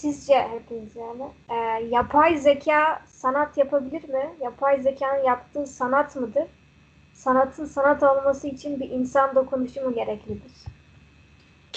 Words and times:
sizce 0.00 0.34
hepiniz 0.34 0.96
yani 0.96 1.22
e, 1.50 1.54
yapay 1.90 2.38
zeka 2.38 3.02
sanat 3.06 3.58
yapabilir 3.58 4.08
mi? 4.08 4.30
Yapay 4.40 4.82
zekanın 4.82 5.24
yaptığı 5.24 5.66
sanat 5.66 6.16
mıdır? 6.16 6.44
Sanatın 7.14 7.64
sanat 7.64 8.02
olması 8.02 8.48
için 8.48 8.80
bir 8.80 8.90
insan 8.90 9.34
dokunuşu 9.34 9.80
mu 9.84 9.94
gereklidir? 9.94 10.52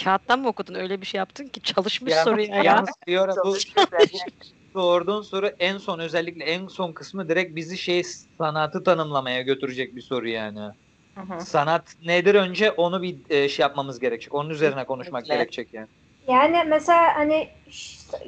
Kağıttan 0.03 0.39
mı 0.39 0.47
okudun? 0.47 0.75
Öyle 0.75 1.01
bir 1.01 1.05
şey 1.05 1.17
yaptın 1.17 1.47
ki 1.47 1.61
çalışmış 1.61 2.13
Yalnız- 2.13 2.23
soruya 2.23 2.47
ya. 2.47 2.63
Yalnız 2.63 2.89
bu 3.43 3.55
sorduğun 4.73 5.21
soru 5.21 5.47
en 5.59 5.77
son 5.77 5.99
özellikle 5.99 6.43
en 6.43 6.67
son 6.67 6.93
kısmı 6.93 7.29
direkt 7.29 7.55
bizi 7.55 7.77
şey 7.77 8.03
sanatı 8.37 8.83
tanımlamaya 8.83 9.41
götürecek 9.41 9.95
bir 9.95 10.01
soru 10.01 10.29
yani. 10.29 10.59
Hı 11.17 11.21
hı. 11.21 11.41
Sanat 11.45 11.95
nedir 12.05 12.35
önce 12.35 12.71
onu 12.71 13.01
bir 13.01 13.17
e, 13.29 13.49
şey 13.49 13.63
yapmamız 13.63 13.99
gerekecek. 13.99 14.33
Onun 14.33 14.49
üzerine 14.49 14.85
konuşmak 14.85 15.21
Kesinlikle. 15.21 15.35
gerekecek 15.35 15.73
yani. 15.73 15.87
Yani 16.31 16.63
mesela 16.67 17.15
hani 17.15 17.49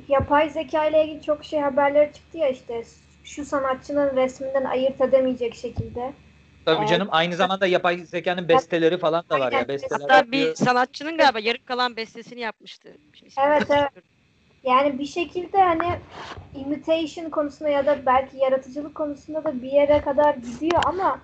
yapay 0.07 0.49
zeka 0.49 0.85
ile 0.85 1.05
ilgili 1.05 1.21
çok 1.21 1.45
şey 1.45 1.59
haberleri 1.59 2.13
çıktı 2.13 2.37
ya 2.37 2.49
işte 2.49 2.83
şu 3.23 3.45
sanatçının 3.45 4.15
resminden 4.15 4.63
ayırt 4.63 5.01
edemeyecek 5.01 5.55
şekilde. 5.55 6.13
Tabii 6.65 6.77
Evet. 6.79 6.89
canım 6.89 7.07
aynı 7.11 7.35
zamanda 7.35 7.67
yapay 7.67 7.97
zekanın 7.97 8.47
besteleri 8.47 8.97
falan 8.97 9.23
da 9.29 9.39
var 9.39 9.51
ya. 9.51 9.67
Besteler 9.67 10.01
Hatta 10.01 10.31
bir 10.31 10.55
sanatçının 10.55 11.17
galiba 11.17 11.39
yarım 11.39 11.63
kalan 11.65 11.95
bestesini 11.95 12.39
yapmıştı. 12.39 12.89
Şimdi 13.13 13.29
ismini 13.29 13.45
Evet, 13.45 13.67
evet. 13.69 14.03
Yani 14.63 14.99
bir 14.99 15.05
şekilde 15.05 15.61
hani 15.61 15.99
imitation 16.55 17.29
konusunda 17.29 17.69
ya 17.69 17.85
da 17.85 18.05
belki 18.05 18.37
yaratıcılık 18.37 18.95
konusunda 18.95 19.43
da 19.43 19.61
bir 19.61 19.71
yere 19.71 20.01
kadar 20.01 20.35
gidiyor 20.35 20.83
ama 20.85 21.19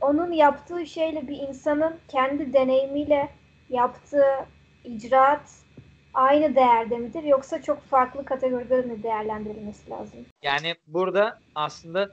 onun 0.00 0.32
yaptığı 0.32 0.86
şeyle 0.86 1.28
bir 1.28 1.36
insanın 1.36 1.96
kendi 2.08 2.52
deneyimiyle 2.52 3.28
yaptığı 3.70 4.46
icraat 4.84 5.67
aynı 6.14 6.54
değerde 6.56 6.96
midir 6.96 7.22
yoksa 7.22 7.62
çok 7.62 7.82
farklı 7.82 8.24
kategoride 8.24 8.82
mi 8.82 9.02
değerlendirilmesi 9.02 9.90
lazım? 9.90 10.26
Yani 10.42 10.74
burada 10.86 11.38
aslında 11.54 12.08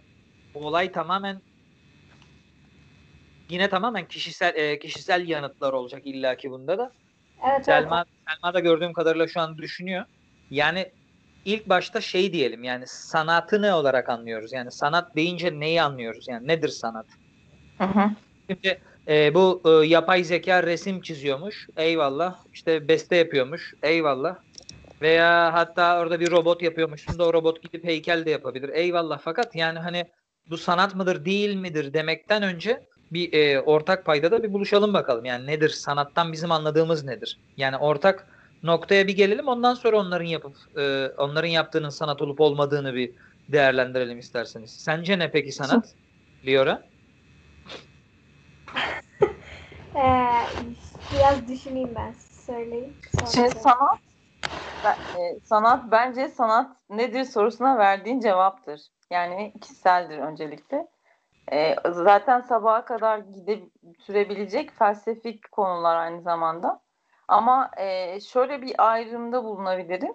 olay 0.54 0.92
tamamen 0.92 1.42
yine 3.50 3.70
tamamen 3.70 4.08
kişisel 4.08 4.56
e, 4.56 4.80
kişisel 4.80 5.28
yanıtlar 5.28 5.74
olacak 5.74 6.02
illaki 6.06 6.52
bunda 6.52 6.78
da. 6.78 6.92
Evet, 7.44 7.54
evet. 7.54 7.66
Selma, 7.66 8.06
Selma 8.30 8.54
da 8.54 8.60
gördüğüm 8.60 8.94
kadarıyla 8.94 9.28
şu 9.28 9.42
an 9.42 9.58
düşünüyor. 9.58 10.06
Yani 10.52 10.92
ilk 11.46 11.70
başta 11.70 12.02
şey 12.02 12.34
diyelim 12.34 12.64
yani 12.64 12.84
sanatı 12.88 13.62
ne 13.62 13.74
olarak 13.74 14.10
anlıyoruz? 14.10 14.54
Yani 14.54 14.72
sanat 14.72 15.16
deyince 15.16 15.60
neyi 15.60 15.82
anlıyoruz? 15.82 16.28
Yani 16.28 16.48
nedir 16.48 16.70
sanat? 16.70 17.06
Hı 17.78 17.84
hı. 17.84 18.10
Şimdi 18.50 18.82
e, 19.08 19.34
bu 19.34 19.62
e, 19.66 19.88
yapay 19.88 20.24
zeka 20.24 20.64
resim 20.64 21.02
çiziyormuş. 21.02 21.68
Eyvallah. 21.78 22.36
İşte 22.54 22.88
beste 22.88 23.16
yapıyormuş. 23.16 23.74
Eyvallah. 23.84 24.36
Veya 25.02 25.54
hatta 25.54 26.00
orada 26.00 26.20
bir 26.20 26.32
robot 26.32 26.62
yapıyormuşsun 26.62 27.20
da 27.20 27.26
o 27.26 27.34
robot 27.34 27.64
gidip 27.64 27.84
heykel 27.84 28.26
de 28.26 28.32
yapabilir. 28.32 28.70
Eyvallah. 28.70 29.20
Fakat 29.24 29.56
yani 29.56 29.80
hani 29.80 30.06
bu 30.50 30.58
sanat 30.58 30.96
mıdır 30.96 31.26
değil 31.26 31.56
midir 31.56 31.94
demekten 31.94 32.44
önce 32.44 32.88
bir 33.12 33.34
e, 33.34 33.62
ortak 33.62 34.06
paydada 34.06 34.44
bir 34.44 34.54
buluşalım 34.54 34.94
bakalım. 34.94 35.26
Yani 35.26 35.48
nedir? 35.48 35.70
Sanattan 35.70 36.32
bizim 36.32 36.52
anladığımız 36.52 37.04
nedir? 37.04 37.40
Yani 37.58 37.78
ortak 37.78 38.28
noktaya 38.64 39.08
bir 39.08 39.16
gelelim. 39.16 39.48
Ondan 39.48 39.74
sonra 39.74 39.98
onların 39.98 40.26
yapıp 40.26 40.56
e, 40.78 41.12
onların 41.18 41.50
yaptığının 41.50 41.90
sanat 41.90 42.22
olup 42.22 42.42
olmadığını 42.42 42.96
bir 42.96 43.12
değerlendirelim 43.50 44.20
isterseniz. 44.20 44.72
Sence 44.72 45.20
ne 45.20 45.32
peki 45.32 45.52
sanat? 45.52 45.96
Liora? 46.46 46.84
Ee, 49.96 50.52
biraz 51.12 51.48
düşüneyim 51.48 51.96
ben 51.96 52.12
söyleyeyim. 52.46 52.98
Sonra 53.12 53.26
Şimdi 53.32 53.48
söyleyeyim. 53.48 53.64
sanat 53.64 54.00
ben- 54.84 55.20
e, 55.20 55.40
sanat 55.44 55.92
bence 55.92 56.28
sanat 56.28 56.78
nedir 56.90 57.24
sorusuna 57.24 57.78
verdiğin 57.78 58.20
cevaptır. 58.20 58.82
Yani 59.12 59.54
kişiseldir 59.62 60.18
öncelikle. 60.20 60.88
E, 61.52 61.76
zaten 61.92 62.42
sabaha 62.42 62.86
kadar 62.86 63.18
gide 63.18 63.60
sürebilecek 64.00 64.72
felsefik 64.74 65.52
konular 65.52 65.96
aynı 65.96 66.22
zamanda. 66.22 66.82
Ama 67.28 67.72
e, 67.78 68.20
şöyle 68.20 68.62
bir 68.62 68.92
ayrımda 68.92 69.44
bulunabilirim. 69.44 70.14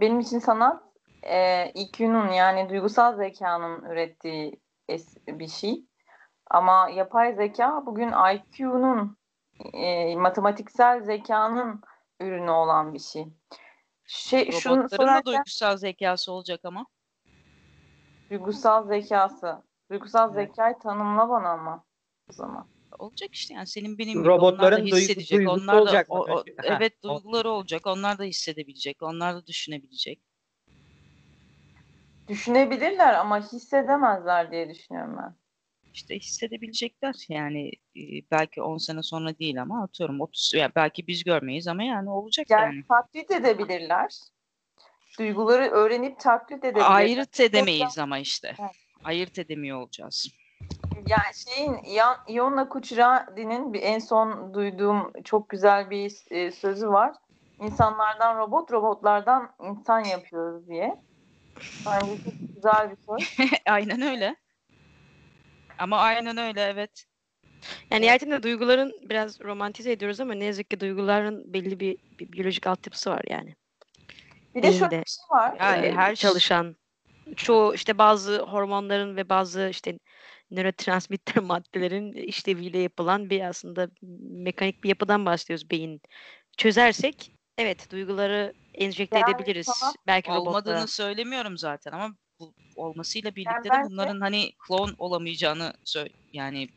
Benim 0.00 0.20
için 0.20 0.38
sanat 0.38 0.82
e, 1.22 1.66
IQ'nun 1.74 2.28
yani 2.28 2.68
duygusal 2.68 3.16
zekanın 3.16 3.82
ürettiği 3.84 4.60
bir 5.28 5.48
şey. 5.48 5.87
Ama 6.50 6.88
yapay 6.88 7.34
zeka 7.34 7.86
bugün 7.86 8.08
IQ'nun 8.34 9.16
e, 9.72 10.16
matematiksel 10.16 11.02
zekanın 11.02 11.80
ürünü 12.20 12.50
olan 12.50 12.94
bir 12.94 12.98
şey. 12.98 13.26
Şey, 14.06 14.50
şunu 14.52 14.74
Robotların 14.76 14.90
da 14.90 14.96
sorarken 14.96 15.24
duygusal 15.26 15.76
zekası 15.76 16.32
olacak 16.32 16.60
ama. 16.64 16.86
duygusal 18.30 18.88
zekası. 18.88 19.62
Duygusal 19.90 20.34
Evet. 20.34 20.48
zekayı 20.48 20.78
tanımla 20.78 21.28
bana 21.28 21.48
ama 21.50 21.84
o 22.30 22.32
zaman. 22.32 22.68
Olacak 22.98 23.34
işte 23.34 23.54
yani 23.54 23.66
senin 23.66 23.98
benim 23.98 24.12
gibi 24.18 24.28
Robotların 24.28 24.58
onlar 24.58 24.92
da 24.92 24.96
hissedecek. 24.96 25.38
duygusu 25.38 25.62
onlar 25.62 25.74
da 25.76 25.80
olacak 25.80 26.06
o- 26.10 26.18
o- 26.34 26.44
evet 26.62 27.02
duyguları 27.02 27.50
olacak. 27.50 27.86
Onlar 27.86 28.18
da 28.18 28.24
hissedebilecek. 28.24 29.02
Onlar 29.02 29.34
da 29.34 29.46
düşünebilecek. 29.46 30.22
Düşünebilirler 32.28 33.14
ama 33.14 33.40
hissedemezler 33.52 34.50
diye 34.50 34.68
düşünüyorum 34.68 35.16
ben. 35.18 35.34
İşte 35.98 36.16
hissedebilecekler. 36.16 37.14
Yani 37.28 37.70
e, 37.96 38.02
belki 38.30 38.62
10 38.62 38.78
sene 38.78 39.02
sonra 39.02 39.38
değil 39.38 39.62
ama 39.62 39.82
atıyorum 39.82 40.20
30 40.20 40.52
yani 40.54 40.72
belki 40.76 41.06
biz 41.06 41.24
görmeyiz 41.24 41.68
ama 41.68 41.82
yani 41.82 42.10
olacak 42.10 42.50
Yani 42.50 42.74
yani. 42.74 42.84
taklit 42.88 43.30
edebilirler. 43.30 44.10
Duyguları 45.18 45.70
öğrenip 45.70 46.20
taklit 46.20 46.64
edebilirler. 46.64 46.90
Ayırt 46.90 47.40
edemeyiz 47.40 47.98
ama 47.98 48.18
işte. 48.18 48.54
Evet. 48.60 48.70
Ayırt 49.04 49.38
edemiyor 49.38 49.80
olacağız. 49.82 50.28
Yani 51.06 51.34
şeyin 51.46 51.76
Ionna 52.28 52.68
Kucheradi'nin 52.68 53.72
bir 53.72 53.82
en 53.82 53.98
son 53.98 54.54
duyduğum 54.54 55.12
çok 55.24 55.48
güzel 55.48 55.90
bir 55.90 56.12
e, 56.30 56.50
sözü 56.50 56.88
var. 56.88 57.14
İnsanlardan 57.60 58.38
robot, 58.38 58.72
robotlardan 58.72 59.50
insan 59.62 60.04
yapıyoruz 60.04 60.68
diye. 60.68 60.96
Bence 61.86 62.24
çok 62.24 62.34
güzel 62.54 62.90
bir 62.90 62.96
söz. 62.96 63.50
aynen 63.66 64.02
öyle. 64.02 64.36
Ama 65.78 65.98
aynen 65.98 66.36
öyle 66.36 66.62
evet. 66.62 67.04
Yani 67.90 68.02
nihayetinde 68.02 68.42
duyguların 68.42 68.92
biraz 69.02 69.40
romantize 69.40 69.92
ediyoruz 69.92 70.20
ama 70.20 70.34
ne 70.34 70.44
yazık 70.44 70.70
ki 70.70 70.80
duyguların 70.80 71.52
belli 71.54 71.80
bir, 71.80 71.98
bir 72.20 72.32
biyolojik 72.32 72.66
altyapısı 72.66 73.10
var 73.10 73.22
yani. 73.30 73.54
Bir 74.54 74.62
de 74.62 74.72
şöyle 74.72 74.90
bir 74.90 75.10
şey 75.10 75.24
var. 75.30 75.56
Yani 75.60 75.86
Ee, 75.86 75.92
her 75.92 76.16
şey- 76.16 76.30
çalışan 76.30 76.76
çoğu 77.36 77.74
işte 77.74 77.98
bazı 77.98 78.38
hormonların 78.42 79.16
ve 79.16 79.28
bazı 79.28 79.68
işte 79.70 79.98
nörotransmitter 80.50 81.42
maddelerin 81.42 82.12
işleviyle 82.12 82.78
yapılan 82.78 83.30
bir 83.30 83.40
aslında 83.40 83.88
mekanik 84.30 84.84
bir 84.84 84.88
yapıdan 84.88 85.26
bahsediyoruz 85.26 85.70
beyin. 85.70 86.00
Çözersek 86.56 87.32
evet 87.58 87.90
duyguları 87.92 88.52
enjekte 88.74 89.18
Yani 89.18 89.30
edebiliriz. 89.30 89.66
sana 89.66 89.92
Belki 90.06 90.30
olmadığını 90.30 90.88
söylemiyorum 90.88 91.58
zaten 91.58 91.92
ama 91.92 92.14
olmasıyla 92.76 93.34
birlikte 93.36 93.64
de 93.64 93.72
bence- 93.72 93.90
bunların 93.90 94.20
hani 94.20 94.52
klon 94.58 94.94
olamayacağını 94.98 95.72
söyle 95.84 96.12
yani 96.32 96.68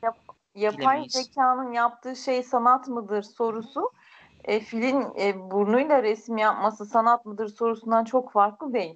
Yapay 0.56 0.80
bilemeyiz. 0.80 1.14
zekanın 1.14 1.72
yaptığı 1.74 2.16
şey 2.16 2.44
sanat 2.44 2.88
mıdır 2.88 3.24
sorusu 3.24 3.92
e, 4.44 4.60
filin 4.60 5.20
e, 5.20 5.52
burnuyla 5.52 6.04
resim 6.04 6.38
yapması 6.38 6.86
sanat 6.86 7.26
mıdır 7.26 7.48
sorusundan 7.48 8.04
çok 8.06 8.32
farklı 8.32 8.74
değil. 8.74 8.96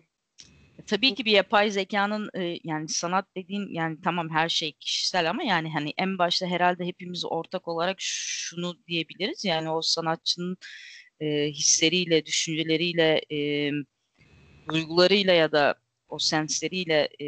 Tabii 0.88 1.16
ki 1.16 1.26
bir 1.26 1.32
yapay 1.32 1.72
zekanın 1.72 2.30
e, 2.34 2.58
yani 2.64 2.90
sanat 2.90 3.26
dediğin 3.38 3.68
yani 3.74 3.98
tamam 4.04 4.30
her 4.30 4.50
şey 4.50 4.72
kişisel 4.72 5.30
ama 5.30 5.44
yani 5.44 5.74
hani 5.74 5.94
en 5.98 6.18
başta 6.18 6.46
herhalde 6.46 6.86
hepimiz 6.86 7.26
ortak 7.26 7.68
olarak 7.68 7.96
şunu 8.00 8.86
diyebiliriz 8.88 9.46
yani 9.46 9.70
o 9.70 9.82
sanatçının 9.82 10.58
e, 11.20 11.48
hisleriyle, 11.48 12.26
düşünceleriyle, 12.26 13.22
e, 13.32 13.72
duygularıyla 14.70 15.34
ya 15.34 15.52
da 15.52 15.76
o 16.10 16.20
sensleriyle 16.20 17.10
e, 17.22 17.28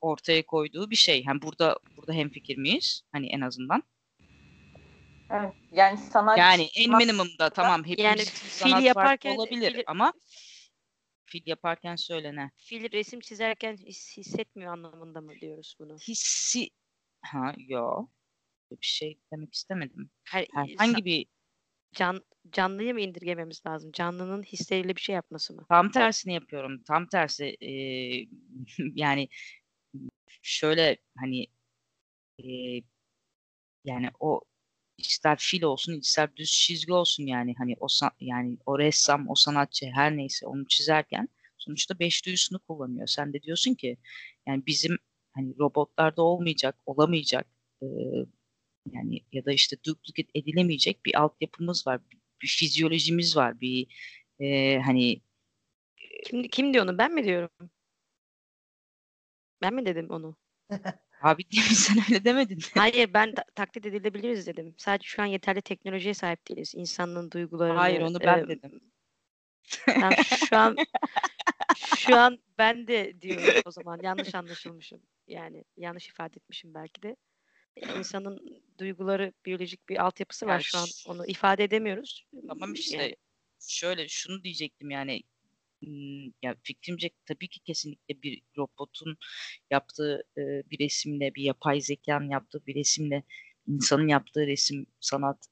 ortaya 0.00 0.46
koyduğu 0.46 0.90
bir 0.90 0.96
şey. 0.96 1.24
Hani 1.24 1.42
burada 1.42 1.78
burada 1.96 2.12
hemfikir 2.12 2.58
miyiz? 2.58 3.02
Hani 3.12 3.26
en 3.26 3.40
azından. 3.40 3.82
Evet. 5.30 5.54
Yani 5.72 5.98
sanat 5.98 6.38
Yani 6.38 6.68
en 6.76 6.96
minimumda 6.96 7.50
tamam 7.50 7.80
hepimiz 7.84 8.04
Yani 8.04 8.20
fil 8.20 8.48
sanat 8.48 8.70
farklı 8.72 8.86
yaparken- 8.86 9.36
olabilir 9.36 9.72
fil- 9.74 9.82
ama 9.86 10.12
fil 11.24 11.42
yaparken 11.46 11.96
söylene. 11.96 12.50
Fil 12.56 12.92
resim 12.92 13.20
çizerken 13.20 13.76
his- 13.76 14.16
hissetmiyor 14.16 14.72
anlamında 14.72 15.20
mı 15.20 15.32
diyoruz 15.40 15.76
bunu? 15.78 15.96
hissi 15.96 16.68
ha 17.22 17.54
yo 17.58 18.06
bir 18.70 18.86
şey 18.86 19.18
demek 19.32 19.54
istemedim. 19.54 20.10
Her, 20.24 20.46
Herhangi 20.54 21.04
bir 21.04 21.26
can, 21.94 22.20
canlıyı 22.52 22.94
mı 22.94 23.00
indirgememiz 23.00 23.66
lazım? 23.66 23.92
Canlının 23.92 24.42
hisleriyle 24.42 24.96
bir 24.96 25.00
şey 25.00 25.14
yapması 25.14 25.54
mı? 25.54 25.64
tam 25.68 25.90
tersini 25.90 26.34
yapıyorum. 26.34 26.82
Tam 26.82 27.06
tersi 27.08 27.56
eee, 27.60 28.28
yani 28.94 29.28
şöyle 30.42 30.96
hani 31.18 31.46
eee, 32.38 32.82
yani 33.84 34.10
o 34.20 34.40
ister 34.98 35.36
fil 35.40 35.62
olsun 35.62 35.92
ister 36.00 36.36
düz 36.36 36.52
çizgi 36.52 36.92
olsun 36.92 37.26
yani 37.26 37.54
hani 37.58 37.76
o 37.80 37.86
yani 38.20 38.58
o 38.66 38.78
ressam 38.78 39.28
o 39.30 39.34
sanatçı 39.34 39.86
her 39.86 40.16
neyse 40.16 40.46
onu 40.46 40.66
çizerken 40.66 41.28
sonuçta 41.58 41.98
beş 41.98 42.26
duyusunu 42.26 42.58
kullanıyor. 42.58 43.06
Sen 43.06 43.32
de 43.32 43.42
diyorsun 43.42 43.74
ki 43.74 43.96
yani 44.46 44.66
bizim 44.66 44.98
hani 45.32 45.58
robotlarda 45.58 46.22
olmayacak, 46.22 46.76
olamayacak 46.86 47.46
e, 47.82 47.86
yani 48.92 49.20
ya 49.32 49.44
da 49.44 49.52
işte 49.52 49.76
duplicate 49.86 50.38
edilemeyecek 50.38 51.04
bir 51.06 51.20
altyapımız 51.20 51.86
var, 51.86 52.00
bir, 52.10 52.18
bir 52.42 52.48
fizyolojimiz 52.48 53.36
var, 53.36 53.60
bir 53.60 53.86
e, 54.40 54.78
hani 54.78 55.20
Kim, 56.24 56.42
kim 56.42 56.74
diyor 56.74 56.84
onu? 56.84 56.98
Ben 56.98 57.14
mi 57.14 57.24
diyorum? 57.24 57.50
Ben 59.62 59.74
mi 59.74 59.86
dedim 59.86 60.10
onu? 60.10 60.36
abi 61.22 61.44
sen 61.74 61.96
öyle 62.08 62.24
demedin. 62.24 62.58
Hayır 62.74 63.14
ben 63.14 63.34
ta- 63.34 63.44
taklit 63.54 63.86
edilebiliriz 63.86 64.46
dedim. 64.46 64.74
Sadece 64.78 65.06
şu 65.06 65.22
an 65.22 65.26
yeterli 65.26 65.62
teknolojiye 65.62 66.14
sahip 66.14 66.48
değiliz. 66.48 66.74
İnsanlığın 66.74 67.30
duygularını. 67.30 67.78
Hayır 67.78 68.00
onu 68.00 68.20
ben 68.20 68.38
e, 68.38 68.48
dedim. 68.48 68.80
Tamam, 69.86 70.12
şu 70.48 70.56
an 70.56 70.76
şu 71.96 72.16
an 72.16 72.38
ben 72.58 72.86
de 72.86 73.20
diyorum 73.20 73.62
o 73.66 73.70
zaman 73.70 74.00
yanlış 74.02 74.34
anlaşılmışım. 74.34 75.00
Yani 75.28 75.64
yanlış 75.76 76.08
ifade 76.08 76.36
etmişim 76.36 76.74
belki 76.74 77.02
de. 77.02 77.16
İnsanın 77.76 78.62
duyguları 78.78 79.32
biyolojik 79.46 79.88
bir 79.88 80.04
altyapısı 80.04 80.46
var 80.46 80.52
Yani 80.52 80.62
şu 80.62 80.78
an. 80.78 80.86
Onu 81.06 81.26
ifade 81.26 81.64
edemiyoruz. 81.64 82.26
Tamam 82.48 82.74
işte 82.74 82.96
Yani 82.96 83.16
şöyle 83.68 84.08
şunu 84.08 84.44
diyecektim 84.44 84.90
yani 84.90 85.22
ya 86.42 86.56
fikrimce 86.62 87.10
tabii 87.26 87.48
ki 87.48 87.60
kesinlikle 87.60 88.22
bir 88.22 88.42
robotun 88.56 89.16
yaptığı 89.70 90.24
e, 90.36 90.42
bir 90.70 90.78
resimle 90.78 91.34
bir 91.34 91.42
yapay 91.42 91.80
zekanın 91.80 92.30
yaptığı 92.30 92.66
bir 92.66 92.74
resimle 92.74 93.22
insanın 93.66 94.08
yaptığı 94.08 94.46
resim 94.46 94.86
sanat 95.00 95.48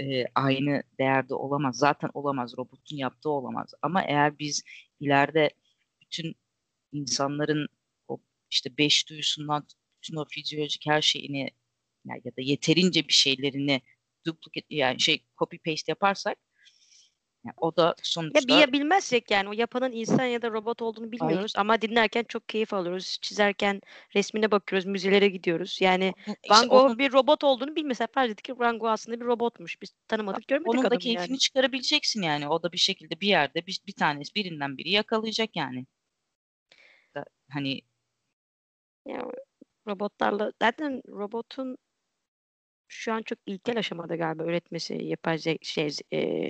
e, 0.00 0.24
aynı 0.34 0.82
değerde 0.98 1.34
olamaz. 1.34 1.76
Zaten 1.78 2.10
olamaz. 2.14 2.54
Robotun 2.58 2.96
yaptığı 2.96 3.30
olamaz. 3.30 3.74
Ama 3.82 4.02
eğer 4.04 4.38
biz 4.38 4.62
ileride 5.00 5.50
bütün 6.00 6.36
insanların 6.92 7.68
o 8.08 8.20
işte 8.50 8.78
beş 8.78 9.08
duyusundan 9.08 9.66
bütün 10.04 10.16
o 10.16 10.24
fizyolojik 10.24 10.86
her 10.86 11.02
şeyini 11.02 11.50
ya, 12.04 12.16
ya 12.24 12.36
da 12.36 12.40
yeterince 12.40 13.08
bir 13.08 13.12
şeylerini 13.12 13.80
duplicate 14.26 14.74
yani 14.74 15.00
şey 15.00 15.24
copy 15.38 15.56
paste 15.56 15.92
yaparsak 15.92 16.38
yani 17.44 17.54
o 17.56 17.76
da 17.76 17.82
Ya 17.82 17.94
sonuçta 18.02 18.48
bir 18.48 18.72
bilmezsek 18.72 19.30
yani 19.30 19.48
o 19.48 19.52
yapanın 19.52 19.92
insan 19.92 20.24
ya 20.24 20.42
da 20.42 20.50
robot 20.50 20.82
olduğunu 20.82 21.12
bilmiyoruz 21.12 21.52
ama 21.56 21.80
dinlerken 21.80 22.24
çok 22.28 22.48
keyif 22.48 22.74
alıyoruz. 22.74 23.18
Çizerken 23.22 23.80
resmine 24.14 24.50
bakıyoruz, 24.50 24.86
müzelere 24.86 25.28
gidiyoruz. 25.28 25.78
Yani 25.80 26.14
işte 26.26 26.36
Van 26.50 26.68
Gogh 26.68 26.84
onun, 26.84 26.98
bir 26.98 27.12
robot 27.12 27.44
olduğunu 27.44 27.76
bilmesek 27.76 28.14
farz 28.14 28.30
ettik 28.30 28.44
ki 28.44 28.58
Van 28.58 28.78
Gogh 28.78 28.90
aslında 28.90 29.20
bir 29.20 29.26
robotmuş. 29.26 29.82
Biz 29.82 29.90
tanımadık, 30.08 30.48
görmedik 30.48 30.68
onun 30.68 30.90
da 30.90 30.98
keyfini 30.98 31.30
yani. 31.30 31.38
çıkarabileceksin 31.38 32.22
yani. 32.22 32.48
O 32.48 32.62
da 32.62 32.72
bir 32.72 32.78
şekilde 32.78 33.20
bir 33.20 33.28
yerde 33.28 33.66
bir, 33.66 33.80
bir 33.86 33.94
tanesi 33.94 34.34
birinden 34.34 34.78
biri 34.78 34.90
yakalayacak 34.90 35.56
yani. 35.56 35.86
Hani 37.50 37.82
Ya 39.06 39.22
robotlarla 39.86 40.52
zaten 40.62 41.02
robotun 41.08 41.76
şu 42.88 43.12
an 43.12 43.22
çok 43.22 43.38
ilkel 43.46 43.78
aşamada 43.78 44.16
galiba 44.16 44.44
üretmesi 44.44 44.94
yapay 45.04 45.36
ze- 45.36 45.64
şey 45.64 45.90
e, 46.12 46.48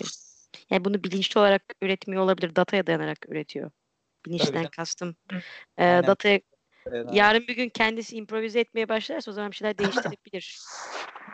yani 0.71 0.85
bunu 0.85 1.05
bilinçli 1.05 1.41
olarak 1.41 1.63
üretmiyor 1.83 2.23
olabilir. 2.23 2.57
Dataya 2.57 2.87
dayanarak 2.87 3.29
üretiyor. 3.29 3.71
Bilinçten 4.27 4.67
kastım. 4.67 5.17
E, 5.79 5.85
Aynen. 5.85 6.07
dataya 6.07 6.41
Evet, 6.87 7.07
yarın 7.13 7.47
bir 7.49 7.57
gün 7.57 7.69
kendisi 7.69 8.17
improvize 8.17 8.61
etmeye 8.61 8.89
başlarsa 8.89 9.31
o 9.31 9.35
zaman 9.35 9.51
bir 9.51 9.57
şeyler 9.57 9.79
değiştirebilir. 9.79 10.59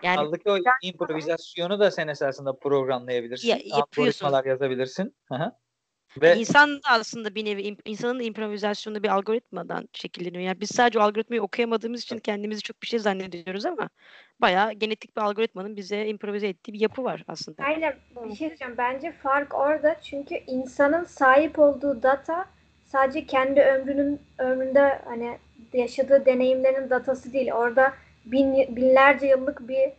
Yani 0.02 0.16
Kaldı 0.16 0.38
ki 0.38 0.50
o 0.50 0.58
improvizasyonu 0.82 1.80
da 1.80 1.90
sen 1.90 2.08
esasında 2.08 2.58
programlayabilirsin. 2.58 3.48
Ya- 3.48 3.56
yapıyorsun. 3.56 4.26
Algoritmalar 4.26 4.44
yazabilirsin. 4.44 5.16
Ve 6.16 6.36
insan 6.36 6.76
da 6.76 6.88
aslında 6.90 7.34
bir 7.34 7.44
nevi 7.44 7.76
insanın 7.84 8.18
da 8.18 8.22
improvizasyonu 8.22 9.02
bir 9.02 9.08
algoritmadan 9.08 9.88
şekilleniyor. 9.92 10.42
Yani 10.42 10.60
biz 10.60 10.70
sadece 10.70 10.98
o 10.98 11.02
algoritmayı 11.02 11.42
okuyamadığımız 11.42 12.02
için 12.02 12.18
kendimizi 12.18 12.62
çok 12.62 12.82
bir 12.82 12.86
şey 12.86 12.98
zannediyoruz 12.98 13.66
ama 13.66 13.88
bayağı 14.40 14.72
genetik 14.72 15.16
bir 15.16 15.22
algoritmanın 15.22 15.76
bize 15.76 16.06
improvize 16.06 16.48
ettiği 16.48 16.72
bir 16.72 16.80
yapı 16.80 17.04
var 17.04 17.24
aslında. 17.28 17.62
Aynen 17.62 17.94
bir 18.24 18.36
şey 18.36 18.48
diyeceğim. 18.48 18.74
Bence 18.78 19.12
fark 19.12 19.54
orada 19.54 19.96
çünkü 20.02 20.34
insanın 20.46 21.04
sahip 21.04 21.58
olduğu 21.58 22.02
data 22.02 22.44
sadece 22.84 23.26
kendi 23.26 23.60
ömrünün 23.60 24.20
ömründe 24.38 25.02
hani 25.04 25.38
yaşadığı 25.72 26.26
deneyimlerin 26.26 26.90
datası 26.90 27.32
değil. 27.32 27.52
Orada 27.52 27.94
bin, 28.24 28.76
binlerce 28.76 29.26
yıllık 29.26 29.68
bir 29.68 29.90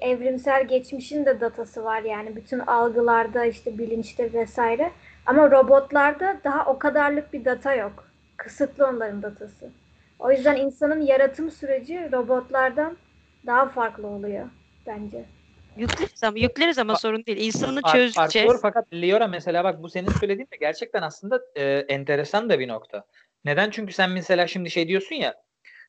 evrimsel 0.00 0.68
geçmişin 0.68 1.26
de 1.26 1.40
datası 1.40 1.84
var 1.84 2.02
yani 2.02 2.36
bütün 2.36 2.58
algılarda 2.58 3.44
işte 3.44 3.78
bilinçte 3.78 4.32
vesaire. 4.32 4.92
Ama 5.26 5.50
robotlarda 5.50 6.40
daha 6.44 6.66
o 6.66 6.78
kadarlık 6.78 7.32
bir 7.32 7.44
data 7.44 7.74
yok. 7.74 8.08
Kısıtlı 8.36 8.86
onların 8.86 9.22
datası. 9.22 9.70
O 10.18 10.30
yüzden 10.30 10.56
insanın 10.56 11.00
yaratım 11.00 11.50
süreci 11.50 12.08
robotlardan 12.12 12.96
daha 13.46 13.68
farklı 13.68 14.06
oluyor 14.06 14.46
bence. 14.86 15.24
Yükleriz 15.76 16.22
ama, 16.22 16.38
yükleriz 16.38 16.78
ama 16.78 16.96
sorun 16.96 17.26
değil. 17.26 17.46
İnsanı 17.46 17.82
çözeceğiz. 17.82 18.50
olur 18.50 18.58
fakat 18.62 18.92
Liora 18.92 19.26
mesela 19.26 19.64
bak 19.64 19.82
bu 19.82 19.88
senin 19.88 20.10
söylediğin 20.10 20.48
de 20.52 20.56
gerçekten 20.60 21.02
aslında 21.02 21.40
e, 21.56 21.62
enteresan 21.88 22.50
da 22.50 22.58
bir 22.58 22.68
nokta. 22.68 23.04
Neden? 23.44 23.70
Çünkü 23.70 23.92
sen 23.92 24.10
mesela 24.10 24.46
şimdi 24.46 24.70
şey 24.70 24.88
diyorsun 24.88 25.14
ya 25.14 25.34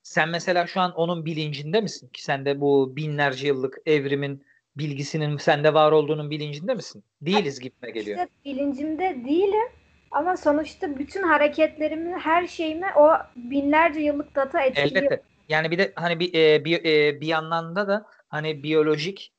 sen 0.04 0.30
mesela 0.30 0.68
şu 0.68 0.82
an 0.82 0.92
onun 0.92 1.26
bilincinde 1.26 1.82
misin? 1.82 2.10
Ki 2.14 2.24
sen 2.24 2.46
de 2.46 2.62
bu 2.62 2.96
binlerce 2.96 3.48
yıllık 3.48 3.78
evrimin 3.86 4.46
bilgisinin 4.78 5.38
sende 5.38 5.74
var 5.74 5.92
olduğunun 5.92 6.30
bilincinde 6.30 6.74
misin? 6.74 7.04
Değiliz 7.22 7.60
gibime 7.60 7.92
geliyor. 7.92 8.18
İşte 8.18 8.30
bilincimde 8.46 9.16
değilim 9.26 9.70
ama 10.12 10.38
sonuçta 10.38 11.00
bütün 11.00 11.24
hareketlerimi, 11.24 12.14
her 12.20 12.48
şeyimi 12.48 12.86
o 12.96 13.12
binlerce 13.36 14.00
yıllık 14.00 14.36
data 14.36 14.62
etkiliyor. 14.62 15.04
Elbette. 15.04 15.22
Yani 15.50 15.72
bir 15.72 15.78
de 15.78 15.92
hani 15.96 16.20
bir 16.20 16.34
e, 16.34 16.66
bir, 16.66 16.86
e, 16.86 17.22
bir 17.22 17.28
yandan 17.28 17.76
da 17.76 17.88
da 17.88 18.06
hani 18.28 18.64
biyolojik 18.64 19.32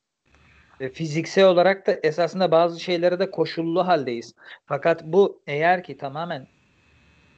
e, 0.80 0.88
fiziksel 0.88 1.44
olarak 1.44 1.86
da 1.86 1.92
esasında 2.02 2.50
bazı 2.50 2.80
şeylere 2.80 3.18
de 3.18 3.30
koşullu 3.30 3.86
haldeyiz. 3.86 4.34
Fakat 4.66 5.04
bu 5.04 5.42
eğer 5.46 5.84
ki 5.84 5.96
tamamen 5.96 6.46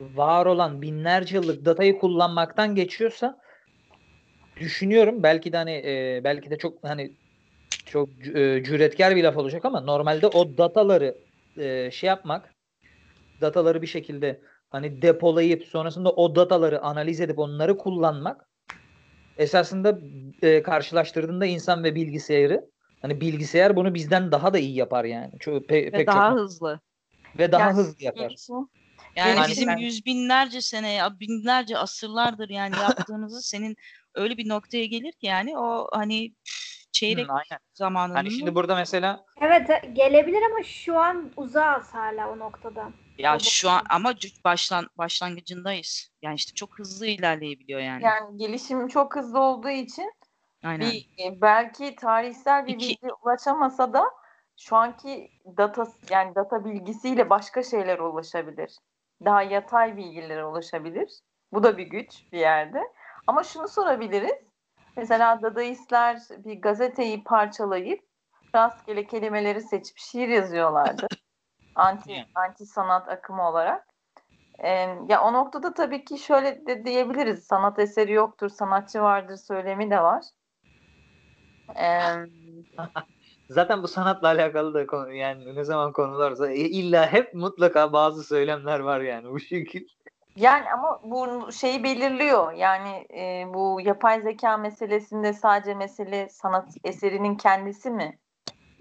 var 0.01 0.47
olan 0.47 0.83
binlerce 0.83 1.37
yıllık 1.37 1.65
datayı 1.65 1.99
kullanmaktan 1.99 2.75
geçiyorsa 2.75 3.41
düşünüyorum 4.57 5.23
belki 5.23 5.53
de 5.53 5.57
hani 5.57 5.73
e, 5.73 6.21
belki 6.25 6.51
de 6.51 6.59
çok 6.59 6.85
hani 6.85 7.13
çok 7.89 8.09
e, 8.27 8.63
cüretkar 8.65 9.17
bir 9.17 9.25
laf 9.25 9.37
olacak 9.37 9.65
ama 9.65 9.81
normalde 9.81 10.27
o 10.27 10.59
dataları 10.59 11.19
e, 11.57 11.91
şey 11.91 12.07
yapmak 12.09 12.55
dataları 13.41 13.83
bir 13.83 13.87
şekilde 13.87 14.41
hani 14.71 15.03
depolayıp 15.03 15.65
sonrasında 15.65 16.11
o 16.13 16.37
dataları 16.37 16.81
analiz 16.83 17.21
edip 17.21 17.39
onları 17.39 17.79
kullanmak 17.79 18.49
esasında 19.37 19.99
e, 20.43 20.63
karşılaştırdığında 20.63 21.47
insan 21.47 21.85
ve 21.85 21.95
bilgisayarı 21.95 22.71
hani 23.03 23.21
bilgisayar 23.21 23.77
bunu 23.77 23.95
bizden 23.95 24.33
daha 24.33 24.55
da 24.55 24.59
iyi 24.59 24.75
yapar 24.77 25.05
yani. 25.05 25.39
Çok, 25.39 25.71
pe- 25.71 25.87
ve 25.87 25.91
pek 25.91 26.07
daha 26.07 26.31
çok 26.31 26.39
hızlı. 26.39 26.81
ve 27.39 27.53
daha 27.53 27.63
Yani 27.63 27.77
hızlı 27.77 28.05
yapar. 28.05 28.37
Yani 29.17 29.37
Yani 29.39 29.51
bizim 29.51 29.69
sen- 29.69 29.77
yüz 29.77 30.07
binlerce 30.07 30.61
sene, 30.61 31.01
binlerce 31.21 31.79
asırlardır 31.79 32.49
yani 32.49 32.75
yaptığınızı 32.81 33.43
senin 33.43 33.77
öyle 34.15 34.37
bir 34.37 34.49
noktaya 34.49 34.87
gelir 34.87 35.13
ki 35.13 35.27
yani 35.27 35.59
o 35.59 35.89
hani 35.93 36.35
çeyrek 36.93 37.29
Hı, 37.29 37.33
aynen. 37.33 37.61
zamanının 37.75 38.15
Hani 38.17 38.31
şimdi 38.31 38.55
burada 38.55 38.75
mesela 38.75 39.25
Evet 39.41 39.71
e, 39.71 39.81
gelebilir 39.93 40.43
ama 40.43 40.63
şu 40.63 40.99
an 40.99 41.33
uzağız 41.37 41.95
hala 41.95 42.31
o 42.31 42.39
noktadan. 42.39 42.93
ya 43.19 43.31
Robot 43.33 43.43
şu 43.43 43.71
an 43.71 43.83
ama 43.91 44.15
başlan 44.45 44.87
başlangıcındayız. 44.99 46.11
Yani 46.23 46.35
işte 46.35 46.55
çok 46.55 46.79
hızlı 46.79 47.07
ilerleyebiliyor 47.07 47.81
yani. 47.81 48.05
yani 48.05 48.37
gelişim 48.39 48.89
çok 48.89 49.17
hızlı 49.17 49.41
olduğu 49.41 49.69
için 49.71 50.13
Aynen. 50.65 50.81
bir 50.91 51.09
e, 51.25 51.41
belki 51.41 51.97
tarihsel 51.97 52.67
bir 52.67 52.75
İki- 52.75 52.89
bilgi 52.89 53.13
ulaşamasa 53.23 53.93
da 53.93 54.05
şu 54.61 54.77
anki 54.77 55.31
data 55.57 55.87
yani 56.11 56.35
data 56.35 56.65
bilgisiyle 56.65 57.31
başka 57.31 57.63
şeylere 57.63 58.03
ulaşabilir. 58.03 58.77
Daha 59.25 59.43
yatay 59.43 59.97
bilgilere 59.97 60.45
ulaşabilir. 60.45 61.09
Bu 61.53 61.63
da 61.63 61.79
bir 61.79 61.87
güç 61.87 62.09
bir 62.33 62.39
yerde. 62.39 62.83
Ama 63.27 63.43
şunu 63.45 63.69
sorabiliriz. 63.69 64.48
Mesela 64.99 65.43
dadaistler 65.43 66.21
bir 66.45 66.63
gazeteyi 66.63 67.25
parçalayıp 67.25 68.01
rastgele 68.55 69.07
kelimeleri 69.07 69.61
seçip 69.61 69.99
şiir 69.99 70.29
yazıyorlardı. 70.29 71.07
anti 71.75 72.27
anti 72.35 72.67
sanat 72.67 73.09
akımı 73.09 73.49
olarak. 73.49 73.87
Ee, 74.59 74.71
ya 75.09 75.23
o 75.23 75.33
noktada 75.33 75.75
tabii 75.75 76.05
ki 76.05 76.19
şöyle 76.19 76.67
de 76.67 76.85
diyebiliriz. 76.85 77.45
Sanat 77.45 77.79
eseri 77.79 78.13
yoktur, 78.13 78.49
sanatçı 78.49 79.03
vardır 79.03 79.37
söylemi 79.37 79.91
de 79.91 80.03
var. 80.03 80.25
Ee, 81.77 82.01
zaten 83.49 83.83
bu 83.83 83.89
sanatla 83.89 84.29
alakalı 84.29 84.75
da 84.75 84.87
konu 84.87 85.13
yani 85.13 85.55
ne 85.55 85.65
zaman 85.65 85.93
konularsa 85.93 86.51
e, 86.51 86.57
illa 86.57 87.13
hep 87.13 87.35
mutlaka 87.35 87.93
bazı 87.93 88.25
söylemler 88.25 88.81
var 88.81 89.01
yani 89.01 89.31
bu 89.31 89.41
şekil. 89.41 89.89
Yani 90.39 90.73
ama 90.73 91.01
bu 91.05 91.53
şeyi 91.53 91.85
belirliyor. 91.85 92.53
Yani 92.53 93.07
e, 93.15 93.45
bu 93.55 93.81
yapay 93.81 94.21
zeka 94.21 94.57
meselesinde 94.57 95.33
sadece 95.33 95.75
mesele 95.75 96.29
sanat 96.29 96.77
eserinin 96.85 97.37
kendisi 97.37 97.91
mi? 97.91 98.19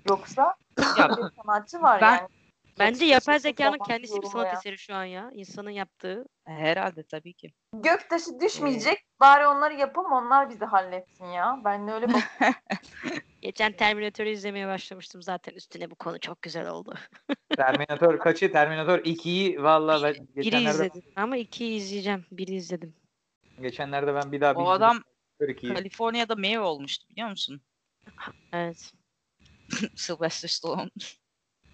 Yoksa 0.10 0.56
Ya, 0.98 1.10
bir 1.10 1.42
sanatçı 1.44 1.82
var 1.82 2.02
ben- 2.02 2.16
yani. 2.16 2.28
Bence 2.80 3.06
yapay 3.06 3.40
zekanın 3.40 3.78
kendisi 3.88 4.22
bir 4.22 4.28
sanat 4.28 4.34
yorumlayan. 4.34 4.56
eseri 4.56 4.78
şu 4.78 4.96
an 4.96 5.04
ya. 5.04 5.30
İnsanın 5.34 5.70
yaptığı. 5.70 6.26
herhalde 6.46 7.04
tabii 7.04 7.34
ki. 7.34 7.54
Göktaşı 7.74 8.40
düşmeyecek. 8.40 9.04
Bari 9.20 9.48
onları 9.48 9.74
yapalım 9.74 10.12
onlar 10.12 10.50
bizi 10.50 10.66
halletsin 10.66 11.26
ya. 11.26 11.60
Ben 11.66 11.88
de 11.88 11.92
öyle 11.92 12.08
bak. 12.14 12.24
Geçen 13.42 13.72
Terminator'ı 13.72 14.30
izlemeye 14.30 14.68
başlamıştım 14.68 15.22
zaten 15.22 15.54
üstüne 15.54 15.92
bu 15.92 15.96
konu 15.96 16.20
çok 16.20 16.42
güzel 16.42 16.70
oldu. 16.70 16.94
Terminator 17.58 18.20
kaçı? 18.20 18.52
Terminator 18.52 19.00
2'yi 19.00 19.64
valla 19.64 20.04
ben 20.04 20.14
Biri 20.14 20.44
geçenlerde, 20.44 20.70
izledim 20.70 21.02
ama 21.16 21.38
ikiyi 21.38 21.78
izleyeceğim. 21.78 22.26
Biri 22.32 22.56
izledim. 22.56 22.96
geçenlerde 23.62 24.16
ben 24.16 24.32
bir 24.32 24.42
daha 24.42 24.56
bir 24.56 24.60
O 24.60 24.70
adam 24.70 25.04
Terminator 25.40 25.62
2'yi. 25.62 25.74
Kaliforniya'da 25.74 26.36
mayor 26.36 26.64
olmuştu 26.64 27.06
biliyor 27.10 27.30
musun? 27.30 27.62
Evet. 28.54 28.92
Sylvester 29.96 30.50
Stallone. 30.50 30.90